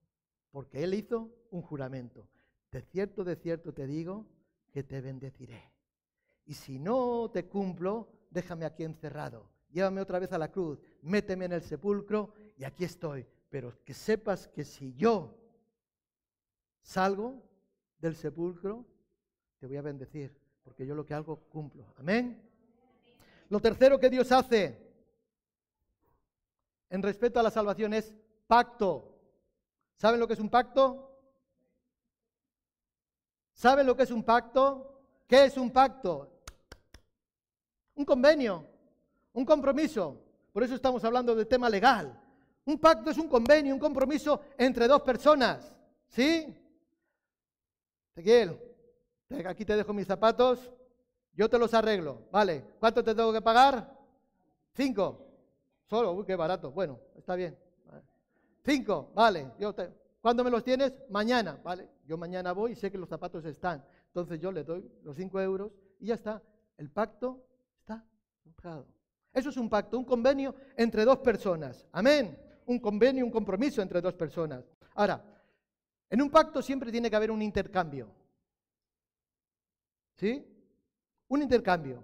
[0.50, 2.28] porque Él hizo un juramento.
[2.72, 4.26] De cierto, de cierto te digo
[4.72, 5.72] que te bendeciré.
[6.46, 9.52] Y si no te cumplo, déjame aquí encerrado.
[9.72, 13.26] Llévame otra vez a la cruz, méteme en el sepulcro y aquí estoy.
[13.50, 15.36] Pero que sepas que si yo
[16.82, 17.42] salgo
[18.00, 18.86] del sepulcro,
[19.60, 21.94] te voy a bendecir porque yo lo que hago cumplo.
[21.98, 22.42] Amén.
[23.50, 24.90] Lo tercero que Dios hace
[26.90, 28.16] en respecto a la salvación es
[28.48, 29.16] pacto.
[29.96, 31.06] ¿Saben lo que es un pacto?
[33.54, 35.02] ¿Saben lo que es un pacto?
[35.28, 36.42] ¿Qué es un pacto?
[37.96, 38.66] Un convenio,
[39.34, 40.22] un compromiso.
[40.52, 42.20] Por eso estamos hablando del tema legal.
[42.66, 45.76] Un pacto es un convenio, un compromiso entre dos personas.
[46.08, 46.56] ¿Sí?
[48.16, 48.60] Ezequiel,
[49.46, 50.74] Aquí te dejo mis zapatos,
[51.34, 52.28] yo te los arreglo.
[52.32, 53.96] Vale, ¿cuánto te tengo que pagar?
[54.74, 55.26] Cinco.
[55.86, 56.72] Solo, uy, qué barato.
[56.72, 57.58] Bueno, está bien.
[58.64, 59.52] Cinco, vale.
[59.60, 59.90] Yo te...
[60.22, 60.94] ¿Cuándo me los tienes?
[61.10, 61.90] Mañana, ¿vale?
[62.06, 63.86] Yo mañana voy y sé que los zapatos están.
[64.08, 66.42] Entonces yo le doy los cinco euros y ya está.
[66.78, 67.46] El pacto
[67.80, 68.04] está
[68.56, 68.88] pagado.
[69.40, 71.88] Eso es un pacto, un convenio entre dos personas.
[71.94, 72.38] Amén.
[72.66, 74.66] Un convenio, un compromiso entre dos personas.
[74.96, 75.24] Ahora,
[76.10, 78.10] en un pacto siempre tiene que haber un intercambio.
[80.18, 80.46] ¿Sí?
[81.30, 82.04] Un intercambio,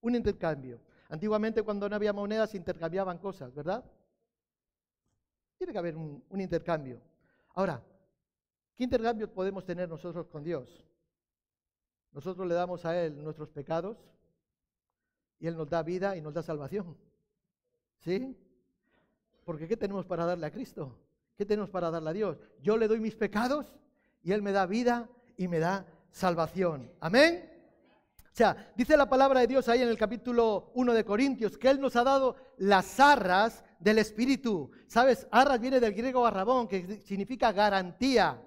[0.00, 0.80] un intercambio.
[1.10, 3.84] Antiguamente cuando no había monedas se intercambiaban cosas, ¿verdad?
[5.58, 6.98] Tiene que haber un, un intercambio.
[7.54, 7.82] Ahora,
[8.74, 10.82] ¿qué intercambio podemos tener nosotros con Dios?
[12.12, 13.98] Nosotros le damos a Él nuestros pecados
[15.44, 16.96] y Él nos da vida y nos da salvación.
[17.98, 18.34] ¿Sí?
[19.44, 20.98] Porque ¿qué tenemos para darle a Cristo?
[21.36, 22.38] ¿Qué tenemos para darle a Dios?
[22.62, 23.74] Yo le doy mis pecados
[24.22, 26.90] y Él me da vida y me da salvación.
[26.98, 27.46] Amén.
[28.16, 31.68] O sea, dice la palabra de Dios ahí en el capítulo 1 de Corintios que
[31.68, 34.70] Él nos ha dado las arras del Espíritu.
[34.86, 35.26] ¿Sabes?
[35.30, 38.42] Arras viene del griego arrabón, que significa garantía.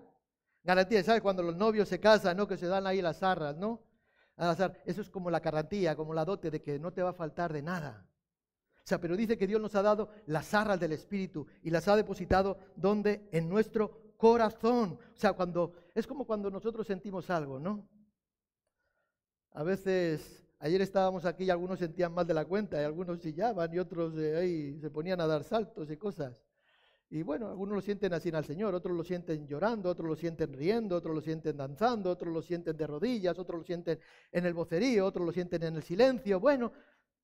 [0.64, 1.22] Garantía, ¿sabes?
[1.22, 2.48] Cuando los novios se casan, ¿no?
[2.48, 3.87] Que se dan ahí las arras, ¿no?
[4.38, 4.82] Al azar.
[4.86, 7.52] Eso es como la garantía, como la dote de que no te va a faltar
[7.52, 8.08] de nada.
[8.78, 11.88] O sea, pero dice que Dios nos ha dado las arras del Espíritu y las
[11.89, 13.28] ha depositado donde?
[13.34, 14.97] En nuestro corazón.
[15.13, 17.86] O sea, cuando es como cuando nosotros sentimos algo, ¿no?
[19.52, 23.73] A veces, ayer estábamos aquí y algunos sentían mal de la cuenta y algunos chillaban
[23.73, 26.47] y otros ahí se ponían a dar saltos y cosas.
[27.10, 30.52] Y bueno, algunos lo sienten así al Señor, otros lo sienten llorando, otros lo sienten
[30.54, 34.00] riendo, otros lo sienten danzando, otros lo sienten de rodillas, otros lo sienten
[34.32, 36.39] en el vocerío, otros lo sienten en el silencio.
[36.39, 36.74] Bueno,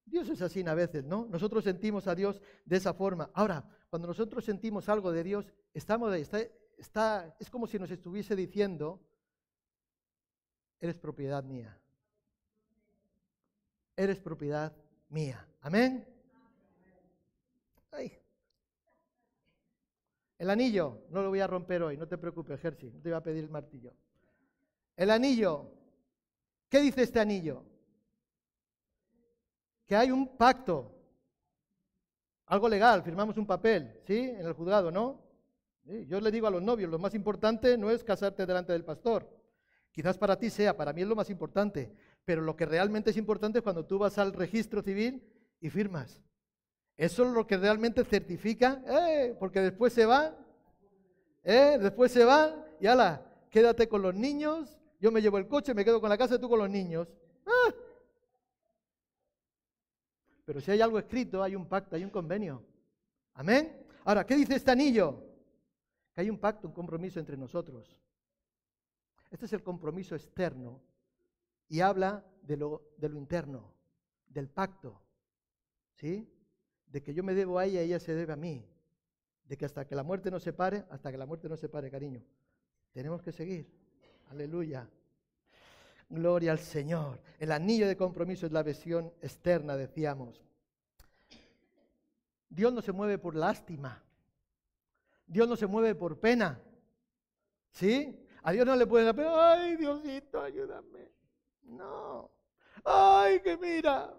[0.06, 1.28] Dios es así a veces, ¿no?
[1.30, 3.30] Nosotros sentimos a Dios de esa forma.
[3.34, 6.39] Ahora, cuando nosotros sentimos algo de Dios, estamos, está,
[6.78, 9.02] está, es como si nos estuviese diciendo,
[10.80, 11.78] eres propiedad mía.
[13.98, 14.74] Eres propiedad
[15.10, 15.46] mía.
[15.62, 16.08] Amén.
[17.91, 18.23] Ay.
[20.43, 23.17] El anillo, no lo voy a romper hoy, no te preocupes, Jersey, no te voy
[23.17, 23.93] a pedir el martillo.
[24.93, 25.71] El anillo,
[26.67, 27.63] ¿qué dice este anillo?
[29.86, 30.93] Que hay un pacto,
[32.47, 34.19] algo legal, firmamos un papel, ¿sí?
[34.19, 35.23] En el juzgado, ¿no?
[35.86, 39.25] Yo le digo a los novios, lo más importante no es casarte delante del pastor.
[39.93, 43.15] Quizás para ti sea, para mí es lo más importante, pero lo que realmente es
[43.15, 45.25] importante es cuando tú vas al registro civil
[45.62, 46.21] y firmas.
[46.95, 50.36] Eso es lo que realmente certifica, eh, porque después se van,
[51.43, 55.73] eh, después se van y ala, quédate con los niños, yo me llevo el coche,
[55.73, 57.08] me quedo con la casa y tú con los niños.
[57.45, 57.73] Ah.
[60.45, 62.63] Pero si hay algo escrito, hay un pacto, hay un convenio.
[63.34, 63.86] Amén.
[64.06, 65.23] Ahora, ¿qué dice este anillo?
[66.13, 67.97] Que hay un pacto, un compromiso entre nosotros.
[69.32, 70.82] Este es el compromiso externo
[71.67, 73.73] y habla de lo, de lo interno,
[74.27, 75.01] del pacto.
[75.95, 76.29] ¿Sí?
[76.93, 78.63] De que yo me debo a ella y ella se debe a mí,
[79.45, 82.23] de que hasta que la muerte nos separe, hasta que la muerte nos separe, cariño,
[82.91, 83.67] tenemos que seguir.
[84.29, 84.88] Aleluya.
[86.08, 87.19] Gloria al Señor.
[87.39, 90.45] El anillo de compromiso es la visión externa, decíamos.
[92.47, 94.03] Dios no se mueve por lástima.
[95.25, 96.62] Dios no se mueve por pena.
[97.71, 98.23] ¿Sí?
[98.43, 99.19] A Dios no le puede dar.
[99.19, 101.10] Ay, Diosito, ayúdame.
[101.63, 102.29] No.
[102.84, 104.15] Ay, que mira.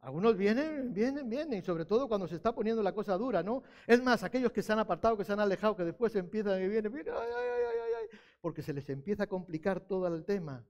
[0.00, 3.64] Algunos vienen, vienen, vienen, y sobre todo cuando se está poniendo la cosa dura, ¿no?
[3.86, 6.68] Es más, aquellos que se han apartado, que se han alejado, que después empiezan y
[6.68, 10.64] vienen, vienen ay, ay, ay, ay, porque se les empieza a complicar todo el tema.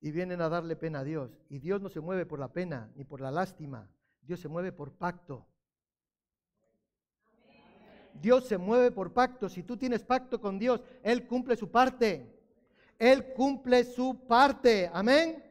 [0.00, 1.38] Y vienen a darle pena a Dios.
[1.48, 3.88] Y Dios no se mueve por la pena ni por la lástima.
[4.20, 5.46] Dios se mueve por pacto.
[8.20, 9.48] Dios se mueve por pacto.
[9.48, 12.34] Si tú tienes pacto con Dios, Él cumple su parte.
[12.98, 14.90] Él cumple su parte.
[14.92, 15.42] Amén.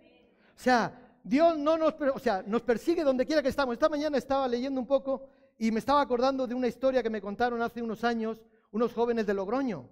[0.55, 3.73] O sea, Dios no nos, o sea, nos persigue donde quiera que estamos.
[3.73, 7.21] Esta mañana estaba leyendo un poco y me estaba acordando de una historia que me
[7.21, 8.41] contaron hace unos años
[8.73, 9.87] unos jóvenes de Logroño.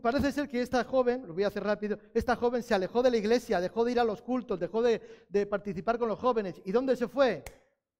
[0.00, 3.10] parece ser que esta joven, lo voy a hacer rápido, esta joven se alejó de
[3.10, 6.62] la iglesia, dejó de ir a los cultos, dejó de, de participar con los jóvenes.
[6.64, 7.44] ¿Y dónde se fue?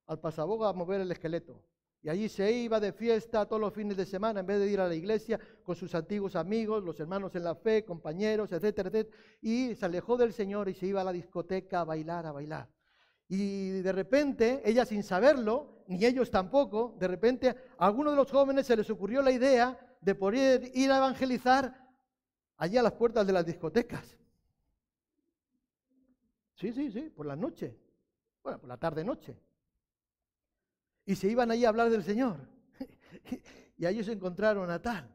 [0.07, 1.61] Al pasaboga a mover el esqueleto.
[2.03, 4.81] Y allí se iba de fiesta todos los fines de semana en vez de ir
[4.81, 9.17] a la iglesia con sus antiguos amigos, los hermanos en la fe, compañeros, etcétera, etcétera.
[9.43, 12.71] Y se alejó del Señor y se iba a la discoteca a bailar, a bailar.
[13.29, 18.31] Y de repente, ella sin saberlo, ni ellos tampoco, de repente a alguno de los
[18.31, 21.87] jóvenes se les ocurrió la idea de poder ir a evangelizar
[22.57, 24.17] allí a las puertas de las discotecas.
[26.55, 27.79] Sí, sí, sí, por la noche.
[28.43, 29.50] Bueno, por la tarde-noche
[31.11, 32.37] y se iban allí a hablar del Señor.
[33.77, 35.13] y allí se encontraron a tal,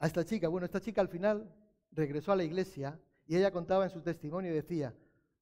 [0.00, 0.48] a esta chica.
[0.48, 1.48] Bueno, esta chica al final
[1.92, 4.92] regresó a la iglesia y ella contaba en su testimonio y decía,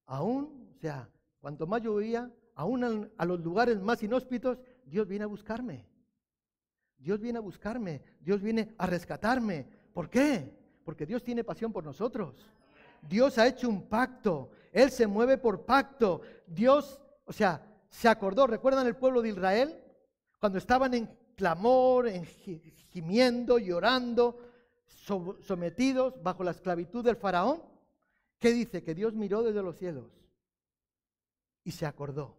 [0.05, 1.09] aún, o sea,
[1.41, 5.89] cuanto más yo veía, aún a los lugares más inhóspitos, Dios viene a buscarme.
[6.99, 9.67] Dios viene a buscarme, Dios viene a rescatarme.
[9.95, 10.53] ¿Por qué?
[10.85, 12.35] Porque Dios tiene pasión por nosotros.
[13.01, 16.21] Dios ha hecho un pacto, Él se mueve por pacto.
[16.47, 19.83] Dios, o sea, se acordó, ¿recuerdan el pueblo de Israel?
[20.39, 24.39] Cuando estaban en clamor, en gimiendo, llorando,
[24.87, 27.63] sometidos bajo la esclavitud del faraón,
[28.39, 28.83] ¿qué dice?
[28.83, 30.11] Que Dios miró desde los cielos
[31.65, 32.37] y se acordó.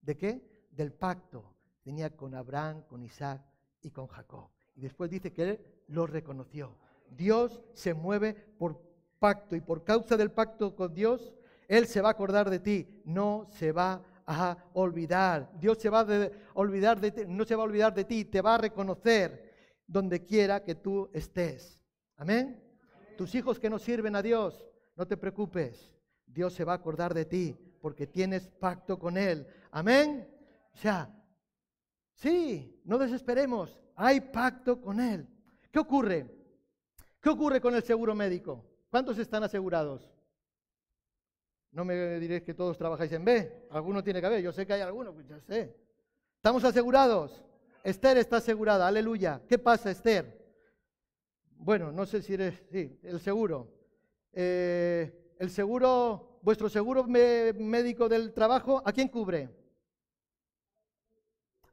[0.00, 0.66] ¿De qué?
[0.70, 3.42] Del pacto que tenía con Abraham, con Isaac
[3.82, 4.48] y con Jacob.
[4.74, 6.76] Y después dice que él lo reconoció.
[7.10, 8.80] Dios se mueve por
[9.22, 11.32] pacto y por causa del pacto con Dios,
[11.68, 15.50] Él se va a acordar de ti, no se va a olvidar.
[15.58, 18.40] Dios se va a olvidar de ti, no se va a olvidar de ti, te
[18.40, 19.52] va a reconocer
[19.86, 21.82] donde quiera que tú estés.
[22.16, 22.62] Amén.
[23.16, 24.66] Tus hijos que no sirven a Dios,
[24.96, 25.92] no te preocupes.
[26.26, 29.46] Dios se va a acordar de ti porque tienes pacto con Él.
[29.70, 30.28] Amén.
[30.72, 31.14] O sea,
[32.14, 33.78] sí, no desesperemos.
[33.96, 35.28] Hay pacto con Él.
[35.70, 36.26] ¿Qué ocurre?
[37.20, 38.64] ¿Qué ocurre con el seguro médico?
[38.90, 40.10] ¿Cuántos están asegurados?
[41.72, 43.66] No me diréis que todos trabajáis en B.
[43.70, 44.42] Alguno tiene que haber.
[44.42, 45.74] Yo sé que hay alguno, pues ya sé.
[46.36, 47.42] ¿Estamos asegurados?
[47.82, 48.86] Esther está asegurada.
[48.86, 49.40] Aleluya.
[49.48, 50.38] ¿Qué pasa, Esther?
[51.56, 52.62] Bueno, no sé si eres...
[52.70, 53.72] Sí, el seguro.
[54.32, 59.48] Eh, el seguro, vuestro seguro médico del trabajo, ¿a quién cubre?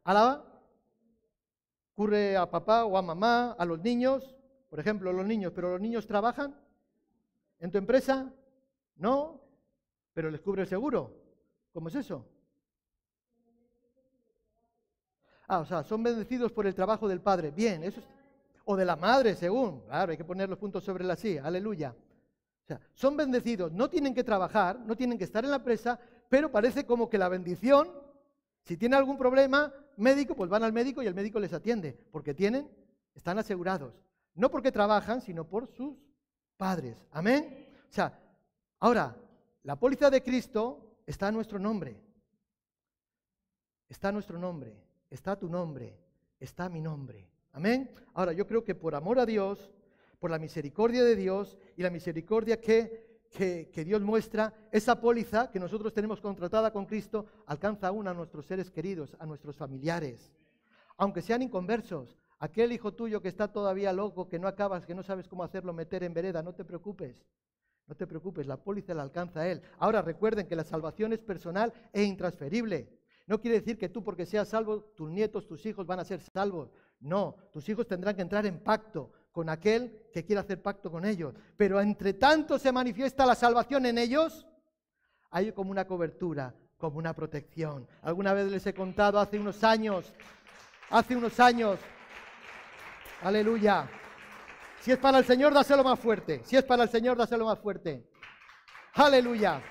[0.03, 0.45] ¿A la?
[1.93, 4.35] ¿Cubre a papá o a mamá, a los niños?
[4.69, 6.55] Por ejemplo, los niños, pero los niños trabajan
[7.59, 8.33] en tu empresa?
[8.95, 9.48] No,
[10.13, 11.13] pero les cubre el seguro.
[11.71, 12.25] ¿Cómo es eso?
[15.47, 17.51] Ah, o sea, son bendecidos por el trabajo del padre.
[17.51, 18.07] Bien, eso es...
[18.65, 19.81] O de la madre, según.
[19.81, 21.39] Claro, hay que poner los puntos sobre la sí.
[21.39, 21.95] Aleluya.
[22.63, 25.99] O sea, son bendecidos, no tienen que trabajar, no tienen que estar en la presa,
[26.29, 27.89] pero parece como que la bendición,
[28.63, 32.35] si tiene algún problema médico, pues van al médico y el médico les atiende, porque
[32.35, 32.69] tienen,
[33.15, 33.95] están asegurados.
[34.35, 35.97] No porque trabajan, sino por sus
[36.57, 37.03] padres.
[37.11, 37.67] Amén.
[37.89, 38.19] O sea,
[38.79, 39.15] ahora,
[39.69, 42.01] la póliza de Cristo está a nuestro nombre.
[43.87, 44.75] Está a nuestro nombre.
[45.11, 45.95] Está tu nombre.
[46.39, 47.29] Está mi nombre.
[47.51, 47.91] Amén.
[48.15, 49.71] Ahora, yo creo que por amor a Dios,
[50.17, 55.51] por la misericordia de Dios y la misericordia que, que, que, Dios muestra, esa póliza
[55.51, 60.33] que nosotros tenemos contratada con Cristo alcanza aún a nuestros seres queridos, a nuestros familiares.
[60.97, 65.03] Aunque sean inconversos, Aquel hijo tuyo que está todavía loco, que no acabas, que no
[65.03, 67.25] sabes cómo hacerlo meter en vereda, no te preocupes.
[67.89, 69.63] No te preocupes, la póliza la alcanza él.
[69.79, 72.87] Ahora recuerden que la salvación es personal e intransferible.
[73.25, 76.21] No quiere decir que tú porque seas salvo, tus nietos, tus hijos van a ser
[76.21, 76.71] salvos.
[76.99, 81.03] No, tus hijos tendrán que entrar en pacto con aquel que quiera hacer pacto con
[81.03, 81.33] ellos.
[81.57, 84.45] Pero entre tanto se manifiesta la salvación en ellos,
[85.31, 87.87] hay como una cobertura, como una protección.
[88.03, 90.13] Alguna vez les he contado hace unos años,
[90.91, 91.79] hace unos años,
[93.21, 93.89] Aleluya.
[94.81, 96.41] Si es para el Señor, dáselo más fuerte.
[96.45, 98.07] Si es para el Señor, dáselo más fuerte.
[98.93, 99.61] Aleluya.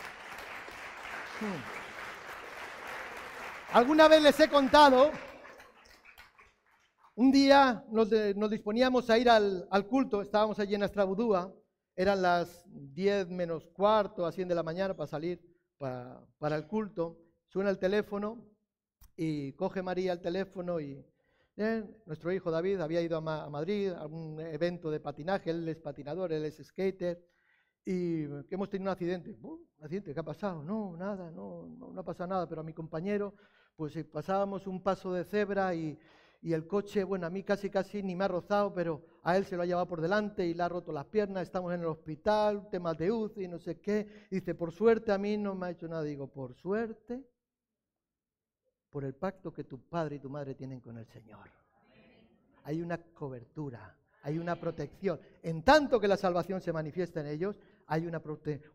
[3.72, 5.10] Alguna vez les he contado,
[7.14, 8.10] un día nos,
[8.50, 11.52] disponíamos a ir al, culto, estábamos allí en Astrabudúa,
[11.96, 15.40] eran las 10 menos cuarto, a 100 de la mañana para salir
[15.78, 17.18] para el culto.
[17.48, 18.46] Suena el teléfono
[19.16, 21.04] y coge María el teléfono y
[22.06, 26.32] nuestro hijo David había ido a, Madrid a un evento de patinaje, él es patinador,
[26.32, 27.20] él es skater,
[27.84, 29.36] y hemos tenido un accidente.
[29.42, 30.14] ¿Un accidente?
[30.14, 30.62] ¿Qué ha pasado?
[30.62, 33.34] No, nada, no, no, ha pasado nada, pero a mi compañero,
[33.74, 35.98] pues eh, pasábamos un paso de cebra y,
[36.42, 39.44] y el coche, bueno, a mí casi casi ni me ha rozado, pero a él
[39.44, 41.86] se lo ha llevado por delante y le ha roto las piernas, estamos en el
[41.86, 44.28] hospital, temas de UCI, no sé qué.
[44.30, 46.04] dice, por suerte a mí no me ha hecho nada.
[46.04, 47.24] Digo, por suerte
[48.90, 51.50] por el pacto que tu padre y tu madre tienen con el Señor.
[52.64, 55.20] Hay una cobertura, hay una protección.
[55.42, 58.22] En tanto que la salvación se manifiesta en ellos, hay una,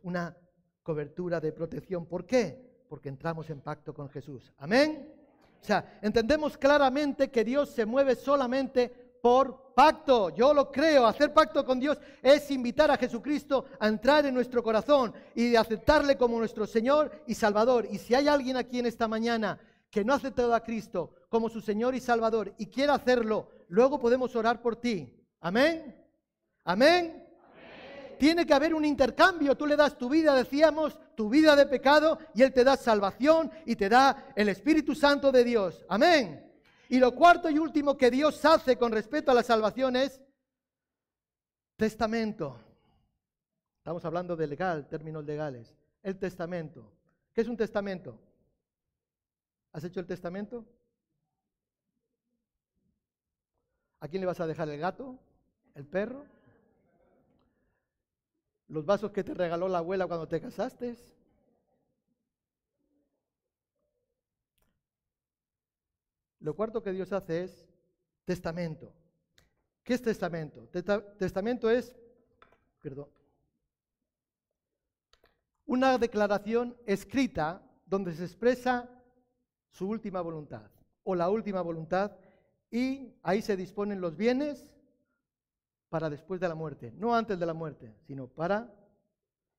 [0.03, 0.35] una
[0.81, 2.05] cobertura de protección.
[2.05, 2.83] ¿Por qué?
[2.89, 4.51] Porque entramos en pacto con Jesús.
[4.57, 5.13] Amén.
[5.61, 8.89] O sea, entendemos claramente que Dios se mueve solamente
[9.21, 10.29] por pacto.
[10.31, 11.05] Yo lo creo.
[11.05, 15.57] Hacer pacto con Dios es invitar a Jesucristo a entrar en nuestro corazón y de
[15.57, 17.87] aceptarle como nuestro Señor y Salvador.
[17.89, 19.57] Y si hay alguien aquí en esta mañana
[19.93, 23.99] que no ha aceptado a Cristo como su Señor y Salvador y quiere hacerlo, luego
[23.99, 25.23] podemos orar por ti.
[25.39, 26.03] Amén.
[26.63, 27.23] Amén.
[28.17, 29.55] Tiene que haber un intercambio.
[29.55, 33.51] Tú le das tu vida, decíamos, tu vida de pecado, y Él te da salvación
[33.67, 35.85] y te da el Espíritu Santo de Dios.
[35.87, 36.51] Amén.
[36.89, 40.19] Y lo cuarto y último que Dios hace con respecto a la salvación es
[41.75, 42.59] testamento.
[43.77, 45.77] Estamos hablando de legal, términos legales.
[46.01, 46.91] El testamento.
[47.31, 48.17] ¿Qué es un testamento?
[49.73, 50.63] ¿Has hecho el testamento?
[53.99, 55.17] ¿A quién le vas a dejar el gato?
[55.73, 56.25] ¿El perro?
[58.67, 60.95] ¿Los vasos que te regaló la abuela cuando te casaste?
[66.39, 67.65] Lo cuarto que Dios hace es
[68.25, 68.93] testamento.
[69.83, 70.67] ¿Qué es testamento?
[71.17, 71.95] Testamento es,
[72.79, 73.09] perdón,
[75.65, 78.89] una declaración escrita donde se expresa
[79.73, 80.69] su última voluntad
[81.03, 82.11] o la última voluntad
[82.71, 84.73] y ahí se disponen los bienes
[85.89, 88.73] para después de la muerte, no antes de la muerte, sino para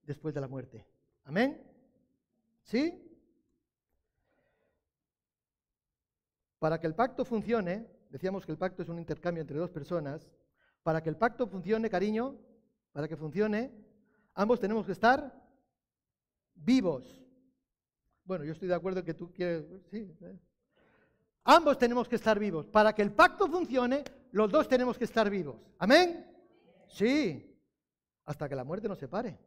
[0.02, 0.86] después de la muerte.
[1.24, 1.62] Amén.
[2.62, 3.00] ¿Sí?
[6.58, 10.26] Para que el pacto funcione, decíamos que el pacto es un intercambio entre dos personas,
[10.82, 12.36] para que el pacto funcione, cariño,
[12.92, 13.72] para que funcione,
[14.34, 15.42] ambos tenemos que estar
[16.54, 17.23] vivos.
[18.24, 20.10] Bueno, yo estoy de acuerdo en que tú quieres, sí.
[20.22, 20.38] ¿eh?
[21.44, 22.66] Ambos tenemos que estar vivos.
[22.66, 24.02] Para que el pacto funcione,
[24.32, 25.56] los dos tenemos que estar vivos.
[25.78, 26.26] Amén.
[26.88, 27.54] Sí,
[28.24, 29.38] hasta que la muerte nos separe.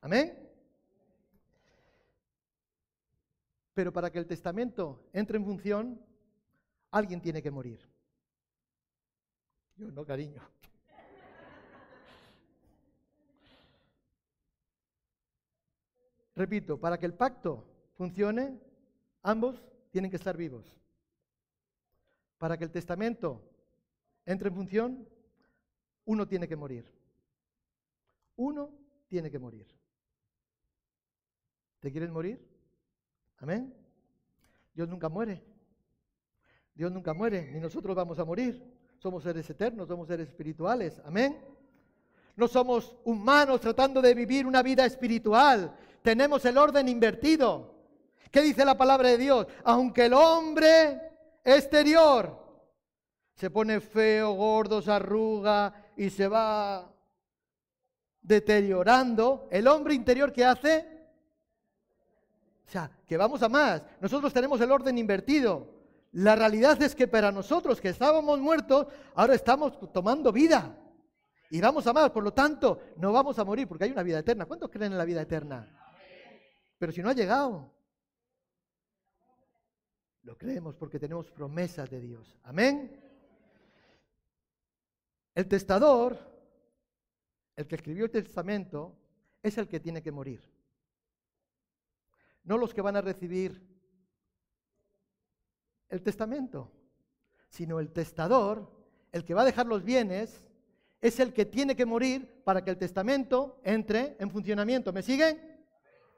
[0.00, 0.38] Amén.
[3.74, 6.00] Pero para que el testamento entre en función,
[6.90, 7.80] alguien tiene que morir.
[9.76, 10.42] Yo no, cariño.
[16.42, 17.64] Repito, para que el pacto
[17.94, 18.58] funcione,
[19.22, 19.62] ambos
[19.92, 20.76] tienen que estar vivos.
[22.36, 23.40] Para que el testamento
[24.26, 25.08] entre en función,
[26.04, 26.84] uno tiene que morir.
[28.34, 28.70] Uno
[29.06, 29.68] tiene que morir.
[31.78, 32.44] ¿Te quieres morir?
[33.38, 33.72] Amén.
[34.74, 35.44] Dios nunca muere.
[36.74, 38.60] Dios nunca muere, ni nosotros vamos a morir.
[38.98, 41.00] Somos seres eternos, somos seres espirituales.
[41.04, 41.38] Amén.
[42.34, 45.76] No somos humanos tratando de vivir una vida espiritual.
[46.02, 47.72] Tenemos el orden invertido.
[48.30, 49.46] ¿Qué dice la palabra de Dios?
[49.64, 51.00] Aunque el hombre
[51.44, 52.42] exterior
[53.34, 56.92] se pone feo, gordo, se arruga y se va
[58.20, 60.86] deteriorando, el hombre interior que hace,
[62.66, 63.82] o sea, que vamos a más.
[64.00, 65.68] Nosotros tenemos el orden invertido.
[66.12, 70.78] La realidad es que para nosotros que estábamos muertos, ahora estamos tomando vida.
[71.50, 74.20] Y vamos a más, por lo tanto, no vamos a morir porque hay una vida
[74.20, 74.46] eterna.
[74.46, 75.81] ¿Cuántos creen en la vida eterna?
[76.82, 77.70] Pero si no ha llegado,
[80.24, 82.36] lo creemos porque tenemos promesas de Dios.
[82.42, 83.00] Amén.
[85.32, 86.18] El testador,
[87.54, 88.96] el que escribió el testamento,
[89.44, 90.42] es el que tiene que morir.
[92.42, 93.64] No los que van a recibir
[95.88, 96.68] el testamento,
[97.48, 98.68] sino el testador,
[99.12, 100.44] el que va a dejar los bienes,
[101.00, 104.92] es el que tiene que morir para que el testamento entre en funcionamiento.
[104.92, 105.51] ¿Me siguen?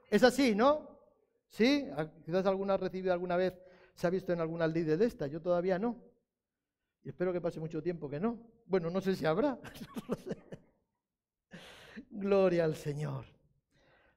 [0.09, 0.89] Es así, ¿no?
[1.49, 1.87] ¿Sí?
[1.95, 3.53] Ah, quizás alguna ha recibido alguna vez
[3.95, 5.95] se ha visto en alguna ley de esta, yo todavía no.
[7.03, 8.37] Y espero que pase mucho tiempo que no.
[8.65, 9.57] Bueno, no sé si habrá.
[12.09, 13.25] Gloria al Señor.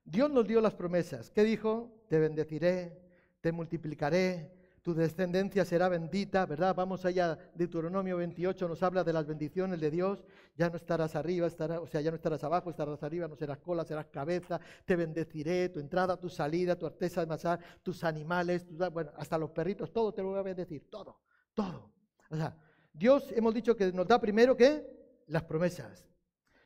[0.04, 1.30] Dios nos dio las promesas.
[1.30, 2.02] ¿Qué dijo?
[2.08, 2.98] Te bendeciré,
[3.40, 4.50] te multiplicaré,
[4.82, 6.74] tu descendencia será bendita, ¿verdad?
[6.74, 10.24] Vamos allá, Deuteronomio 28 nos habla de las bendiciones de Dios,
[10.56, 13.58] ya no estarás arriba, estará, o sea, ya no estarás abajo, estarás arriba, no serás
[13.58, 18.66] cola, serás cabeza, te bendeciré, tu entrada, tu salida, tu artesa de masar, tus animales,
[18.92, 21.20] bueno, hasta los perritos, todo te lo voy a bendecir, todo,
[21.54, 21.92] todo.
[22.30, 22.56] O sea,
[22.92, 24.84] Dios hemos dicho que nos da primero que
[25.26, 26.08] las promesas.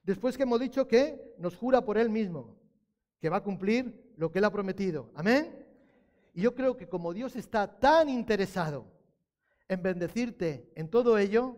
[0.03, 2.59] Después que hemos dicho que nos jura por Él mismo,
[3.21, 5.11] que va a cumplir lo que Él ha prometido.
[5.15, 5.62] Amén.
[6.33, 8.87] Y yo creo que como Dios está tan interesado
[9.69, 11.57] en bendecirte en todo ello,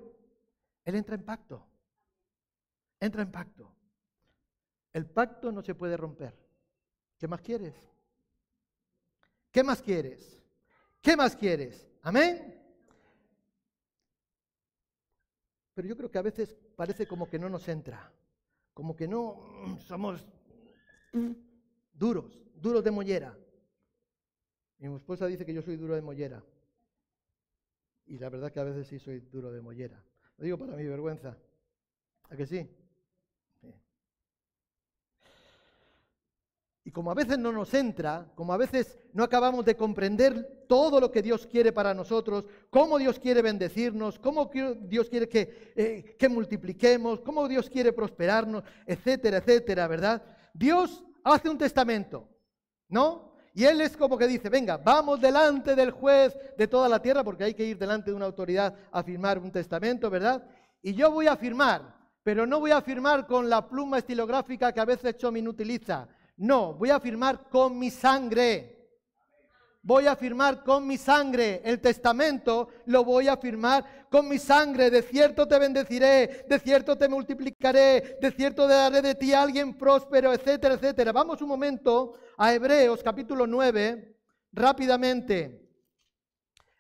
[0.85, 1.66] Él entra en pacto.
[3.01, 3.72] Entra en pacto.
[4.93, 6.37] El pacto no se puede romper.
[7.18, 7.75] ¿Qué más quieres?
[9.51, 10.41] ¿Qué más quieres?
[11.01, 11.89] ¿Qué más quieres?
[12.03, 12.61] Amén.
[15.75, 18.12] Pero yo creo que a veces parece como que no nos entra,
[18.72, 19.35] como que no
[19.66, 20.25] mm, somos
[21.93, 23.37] duros, duros de mollera.
[24.89, 26.45] Mi esposa dice que yo soy duro de mollera.
[28.07, 30.03] Y la verdad que a veces sí soy duro de mollera.
[30.37, 31.39] Lo digo para mi vergüenza.
[32.28, 32.68] ¿A que sí?
[36.87, 41.01] Y como a veces no nos entra, como a veces no acabamos de comprender todo
[41.01, 44.51] lo que Dios quiere para nosotros, cómo Dios quiere bendecirnos, cómo
[44.82, 50.22] Dios quiere que, eh, que multipliquemos, cómo Dios quiere prosperarnos, etcétera, etcétera, ¿verdad?
[50.53, 52.28] Dios hace un testamento,
[52.91, 53.34] ¿no?
[53.57, 57.23] Y él es como que dice, venga, vamos delante del juez de toda la tierra,
[57.23, 60.45] porque hay que ir delante de una autoridad a firmar un testamento, ¿verdad?
[60.83, 61.95] Y yo voy a firmar,
[62.25, 66.09] pero no voy a firmar con la pluma estilográfica que a veces Chomin utiliza.
[66.37, 68.84] No, voy a firmar con mi sangre
[69.85, 71.61] voy a firmar con mi sangre.
[71.62, 74.91] El testamento lo voy a firmar con mi sangre.
[74.91, 79.74] De cierto te bendeciré, de cierto te multiplicaré, de cierto daré de ti a alguien
[79.74, 81.12] próspero, etcétera, etcétera.
[81.12, 84.16] Vamos un momento a Hebreos capítulo 9,
[84.53, 85.68] rápidamente.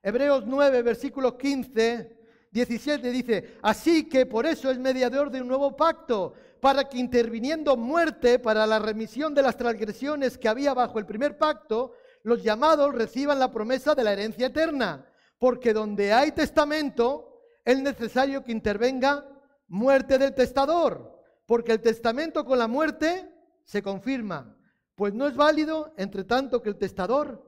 [0.02, 2.18] Hebreos 9, versículo 15,
[2.50, 7.76] 17 dice, así que por eso es mediador de un nuevo pacto, para que interviniendo
[7.76, 11.92] muerte para la remisión de las transgresiones que había bajo el primer pacto,
[12.24, 15.06] los llamados reciban la promesa de la herencia eterna,
[15.38, 19.28] porque donde hay testamento es necesario que intervenga
[19.68, 23.30] muerte del testador, porque el testamento con la muerte
[23.64, 24.56] se confirma,
[24.94, 27.44] pues no es válido entre tanto que el testador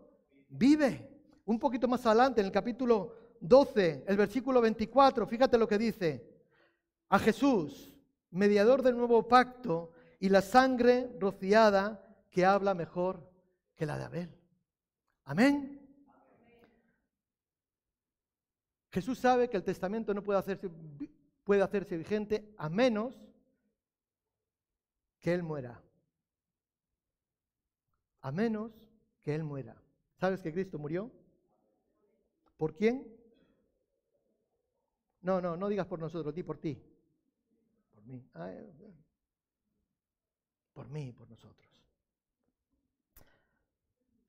[0.48, 1.10] vive.
[1.46, 6.28] Un poquito más adelante, en el capítulo 12, el versículo 24, fíjate lo que dice,
[7.08, 7.96] a Jesús,
[8.30, 13.30] mediador del nuevo pacto, y la sangre rociada que habla mejor
[13.74, 14.45] que la de Abel.
[15.26, 15.76] Amén.
[18.90, 20.70] Jesús sabe que el testamento no puede hacerse,
[21.44, 23.20] puede hacerse vigente a menos
[25.18, 25.82] que Él muera.
[28.22, 28.72] A menos
[29.22, 29.76] que Él muera.
[30.14, 31.12] ¿Sabes que Cristo murió?
[32.56, 33.06] ¿Por quién?
[35.22, 36.80] No, no, no digas por nosotros, di por ti.
[37.92, 38.24] Por mí.
[40.72, 41.65] Por mí, por nosotros.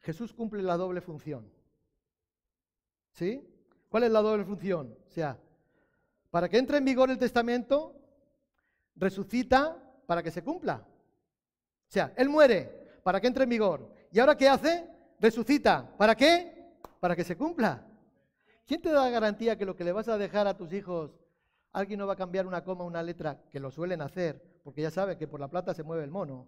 [0.07, 1.51] Jesús cumple la doble función.
[3.11, 3.45] ¿Sí?
[3.89, 4.97] ¿Cuál es la doble función?
[5.05, 5.37] O sea,
[6.31, 7.93] para que entre en vigor el testamento,
[8.95, 10.75] resucita para que se cumpla.
[10.77, 13.91] O sea, Él muere para que entre en vigor.
[14.09, 14.89] ¿Y ahora qué hace?
[15.19, 15.93] Resucita.
[15.97, 16.77] ¿Para qué?
[17.01, 17.85] Para que se cumpla.
[18.65, 21.19] ¿Quién te da garantía que lo que le vas a dejar a tus hijos,
[21.73, 24.89] alguien no va a cambiar una coma, una letra, que lo suelen hacer, porque ya
[24.89, 26.47] sabe que por la plata se mueve el mono?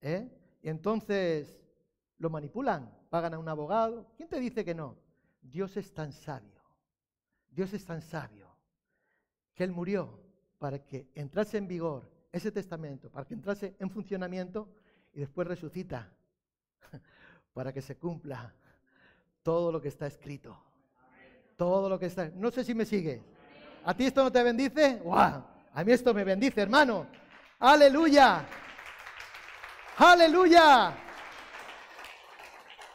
[0.00, 0.26] ¿Eh?
[0.62, 1.63] Y entonces
[2.18, 4.06] lo manipulan, pagan a un abogado.
[4.16, 4.96] ¿Quién te dice que no?
[5.40, 6.62] Dios es tan sabio,
[7.50, 8.48] Dios es tan sabio,
[9.54, 10.20] que Él murió
[10.58, 14.68] para que entrase en vigor ese testamento, para que entrase en funcionamiento
[15.12, 16.10] y después resucita,
[17.52, 18.54] para que se cumpla
[19.42, 20.58] todo lo que está escrito.
[21.56, 22.30] Todo lo que está.
[22.34, 23.22] No sé si me sigue.
[23.84, 25.00] ¿A ti esto no te bendice?
[25.04, 25.44] ¡Wow!
[25.74, 27.06] A mí esto me bendice, hermano.
[27.60, 28.44] Aleluya.
[29.98, 30.96] Aleluya.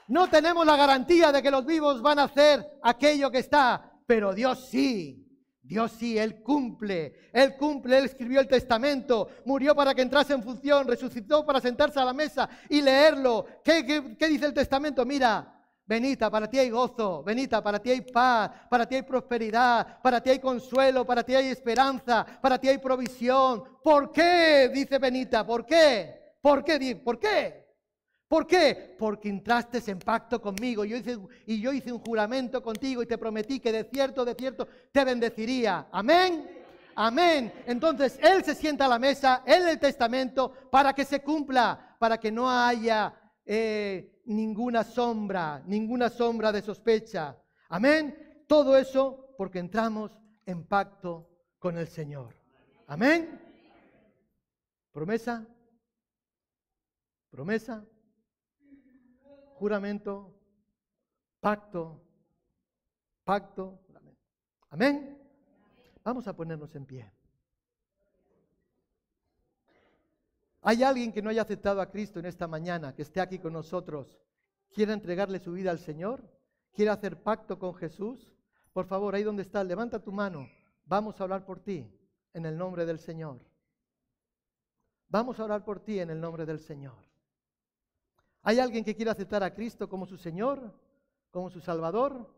[0.09, 4.33] No tenemos la garantía de que los vivos van a hacer aquello que está, pero
[4.33, 5.25] Dios sí.
[5.61, 10.41] Dios sí, Él cumple, Él cumple, Él escribió el testamento, murió para que entrase en
[10.41, 13.45] función, resucitó para sentarse a la mesa y leerlo.
[13.63, 13.83] ¿Qué,
[14.27, 15.05] dice el testamento?
[15.05, 20.01] Mira, Benita, para ti hay gozo, Benita, para ti hay paz, para ti hay prosperidad,
[20.01, 23.63] para ti hay consuelo, para ti hay esperanza, para ti hay provisión.
[23.83, 24.71] ¿Por qué?
[24.73, 26.33] Dice Benita, ¿por qué?
[26.41, 26.95] ¿Por qué?
[26.95, 27.68] ¿Por qué?
[28.29, 28.95] ¿Por qué?
[28.99, 31.17] Porque entraste en pacto conmigo yo hice,
[31.47, 35.03] y yo hice un juramento contigo y te prometí que de cierto, de cierto, te
[35.03, 35.87] bendeciría.
[35.91, 36.47] Amén.
[36.93, 37.51] Amén.
[37.65, 42.19] Entonces Él se sienta a la mesa, Él el testamento, para que se cumpla, para
[42.19, 47.35] que no haya eh, ninguna sombra, ninguna sombra de sospecha.
[47.67, 48.43] Amén.
[48.47, 50.11] Todo eso porque entramos
[50.45, 52.35] en pacto con el Señor.
[52.85, 53.41] Amén.
[54.91, 55.47] Promesa.
[57.31, 57.83] Promesa
[59.59, 60.33] juramento,
[61.41, 62.01] pacto,
[63.25, 63.79] pacto.
[64.69, 65.17] Amén.
[66.03, 67.11] Vamos a ponernos en pie.
[70.61, 73.53] ¿Hay alguien que no haya aceptado a Cristo en esta mañana, que esté aquí con
[73.53, 74.17] nosotros?
[74.73, 76.23] ¿Quiere entregarle su vida al Señor?
[76.73, 78.31] ¿Quiere hacer pacto con Jesús?
[78.71, 80.47] Por favor, ahí donde estás, levanta tu mano.
[80.85, 81.85] Vamos a hablar por ti
[82.33, 83.39] en el nombre del Señor.
[85.09, 87.08] Vamos a orar por ti en el nombre del Señor.
[88.41, 90.73] ¿Hay alguien que quiera aceptar a Cristo como su Señor,
[91.31, 92.33] como su Salvador?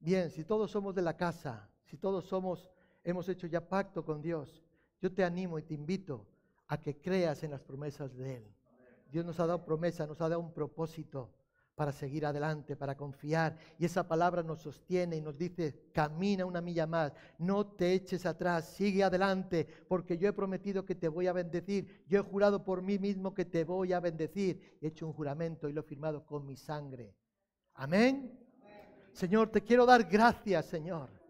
[0.00, 2.68] Bien, si todos somos de la casa, si todos somos,
[3.04, 4.62] hemos hecho ya pacto con Dios,
[5.00, 6.26] yo te animo y te invito
[6.68, 8.54] a que creas en las promesas de Él.
[9.10, 11.30] Dios nos ha dado promesa, nos ha dado un propósito
[11.74, 13.56] para seguir adelante, para confiar.
[13.78, 18.26] Y esa palabra nos sostiene y nos dice, camina una milla más, no te eches
[18.26, 22.64] atrás, sigue adelante, porque yo he prometido que te voy a bendecir, yo he jurado
[22.64, 24.78] por mí mismo que te voy a bendecir.
[24.80, 27.14] He hecho un juramento y lo he firmado con mi sangre.
[27.74, 28.38] Amén.
[29.12, 31.21] Señor, te quiero dar gracias, Señor.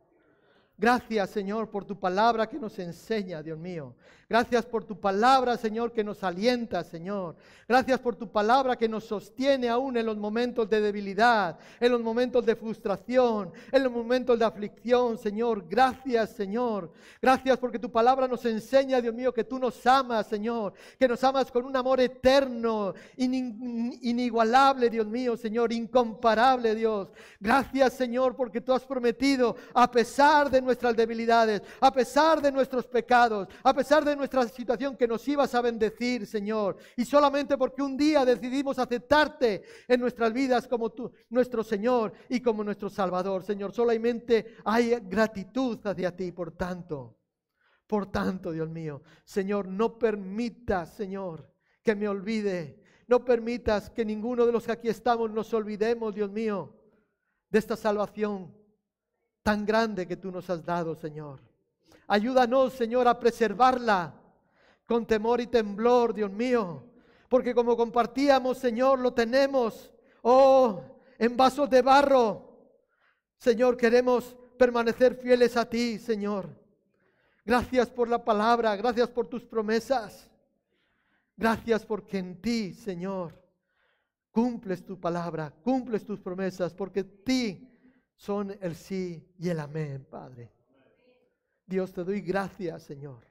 [0.78, 3.94] Gracias, Señor, por tu palabra que nos enseña, Dios mío.
[4.32, 7.36] Gracias por tu palabra, Señor, que nos alienta, Señor.
[7.68, 12.00] Gracias por tu palabra que nos sostiene aún en los momentos de debilidad, en los
[12.00, 15.66] momentos de frustración, en los momentos de aflicción, Señor.
[15.68, 16.90] Gracias, Señor.
[17.20, 20.72] Gracias porque tu palabra nos enseña, Dios mío, que tú nos amas, Señor.
[20.98, 25.74] Que nos amas con un amor eterno, inigualable, Dios mío, Señor.
[25.74, 27.08] Incomparable, Dios.
[27.38, 32.86] Gracias, Señor, porque tú has prometido, a pesar de nuestras debilidades, a pesar de nuestros
[32.86, 36.76] pecados, a pesar de nuestra situación, que nos ibas a bendecir, Señor.
[36.96, 42.40] Y solamente porque un día decidimos aceptarte en nuestras vidas como tu, nuestro Señor y
[42.40, 43.72] como nuestro Salvador, Señor.
[43.72, 47.18] Solamente hay gratitud hacia ti, por tanto.
[47.86, 51.52] Por tanto, Dios mío, Señor, no permitas, Señor,
[51.82, 52.80] que me olvide.
[53.06, 56.74] No permitas que ninguno de los que aquí estamos nos olvidemos, Dios mío,
[57.50, 58.61] de esta salvación
[59.42, 61.40] tan grande que tú nos has dado, Señor.
[62.06, 64.14] Ayúdanos, Señor, a preservarla
[64.86, 66.84] con temor y temblor, Dios mío.
[67.28, 69.90] Porque como compartíamos, Señor, lo tenemos,
[70.22, 70.82] oh,
[71.18, 72.48] en vasos de barro.
[73.38, 76.48] Señor, queremos permanecer fieles a ti, Señor.
[77.44, 80.30] Gracias por la palabra, gracias por tus promesas.
[81.36, 83.32] Gracias porque en ti, Señor,
[84.30, 87.71] cumples tu palabra, cumples tus promesas, porque ti
[88.22, 90.52] son el sí y el amén, Padre.
[91.66, 93.26] Dios, te doy gracias, Señor.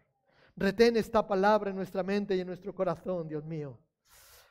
[0.57, 3.79] Retén esta palabra en nuestra mente y en nuestro corazón, Dios mío.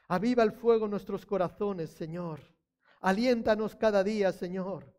[0.09, 2.41] Aviva el fuego en nuestros corazones, Señor.
[3.03, 4.91] Aliéntanos cada día, Señor,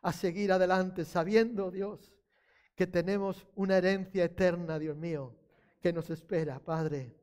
[0.00, 2.14] a seguir adelante, sabiendo, Dios,
[2.74, 5.36] que tenemos una herencia eterna, Dios mío,
[5.82, 7.14] que nos espera, Padre.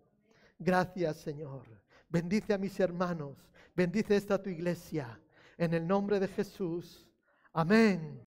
[0.59, 1.63] Gracias, Señor.
[2.07, 3.35] Bendice a mis hermanos.
[3.75, 5.19] Bendice esta tu iglesia.
[5.57, 7.09] En el nombre de Jesús.
[7.53, 8.25] Amén.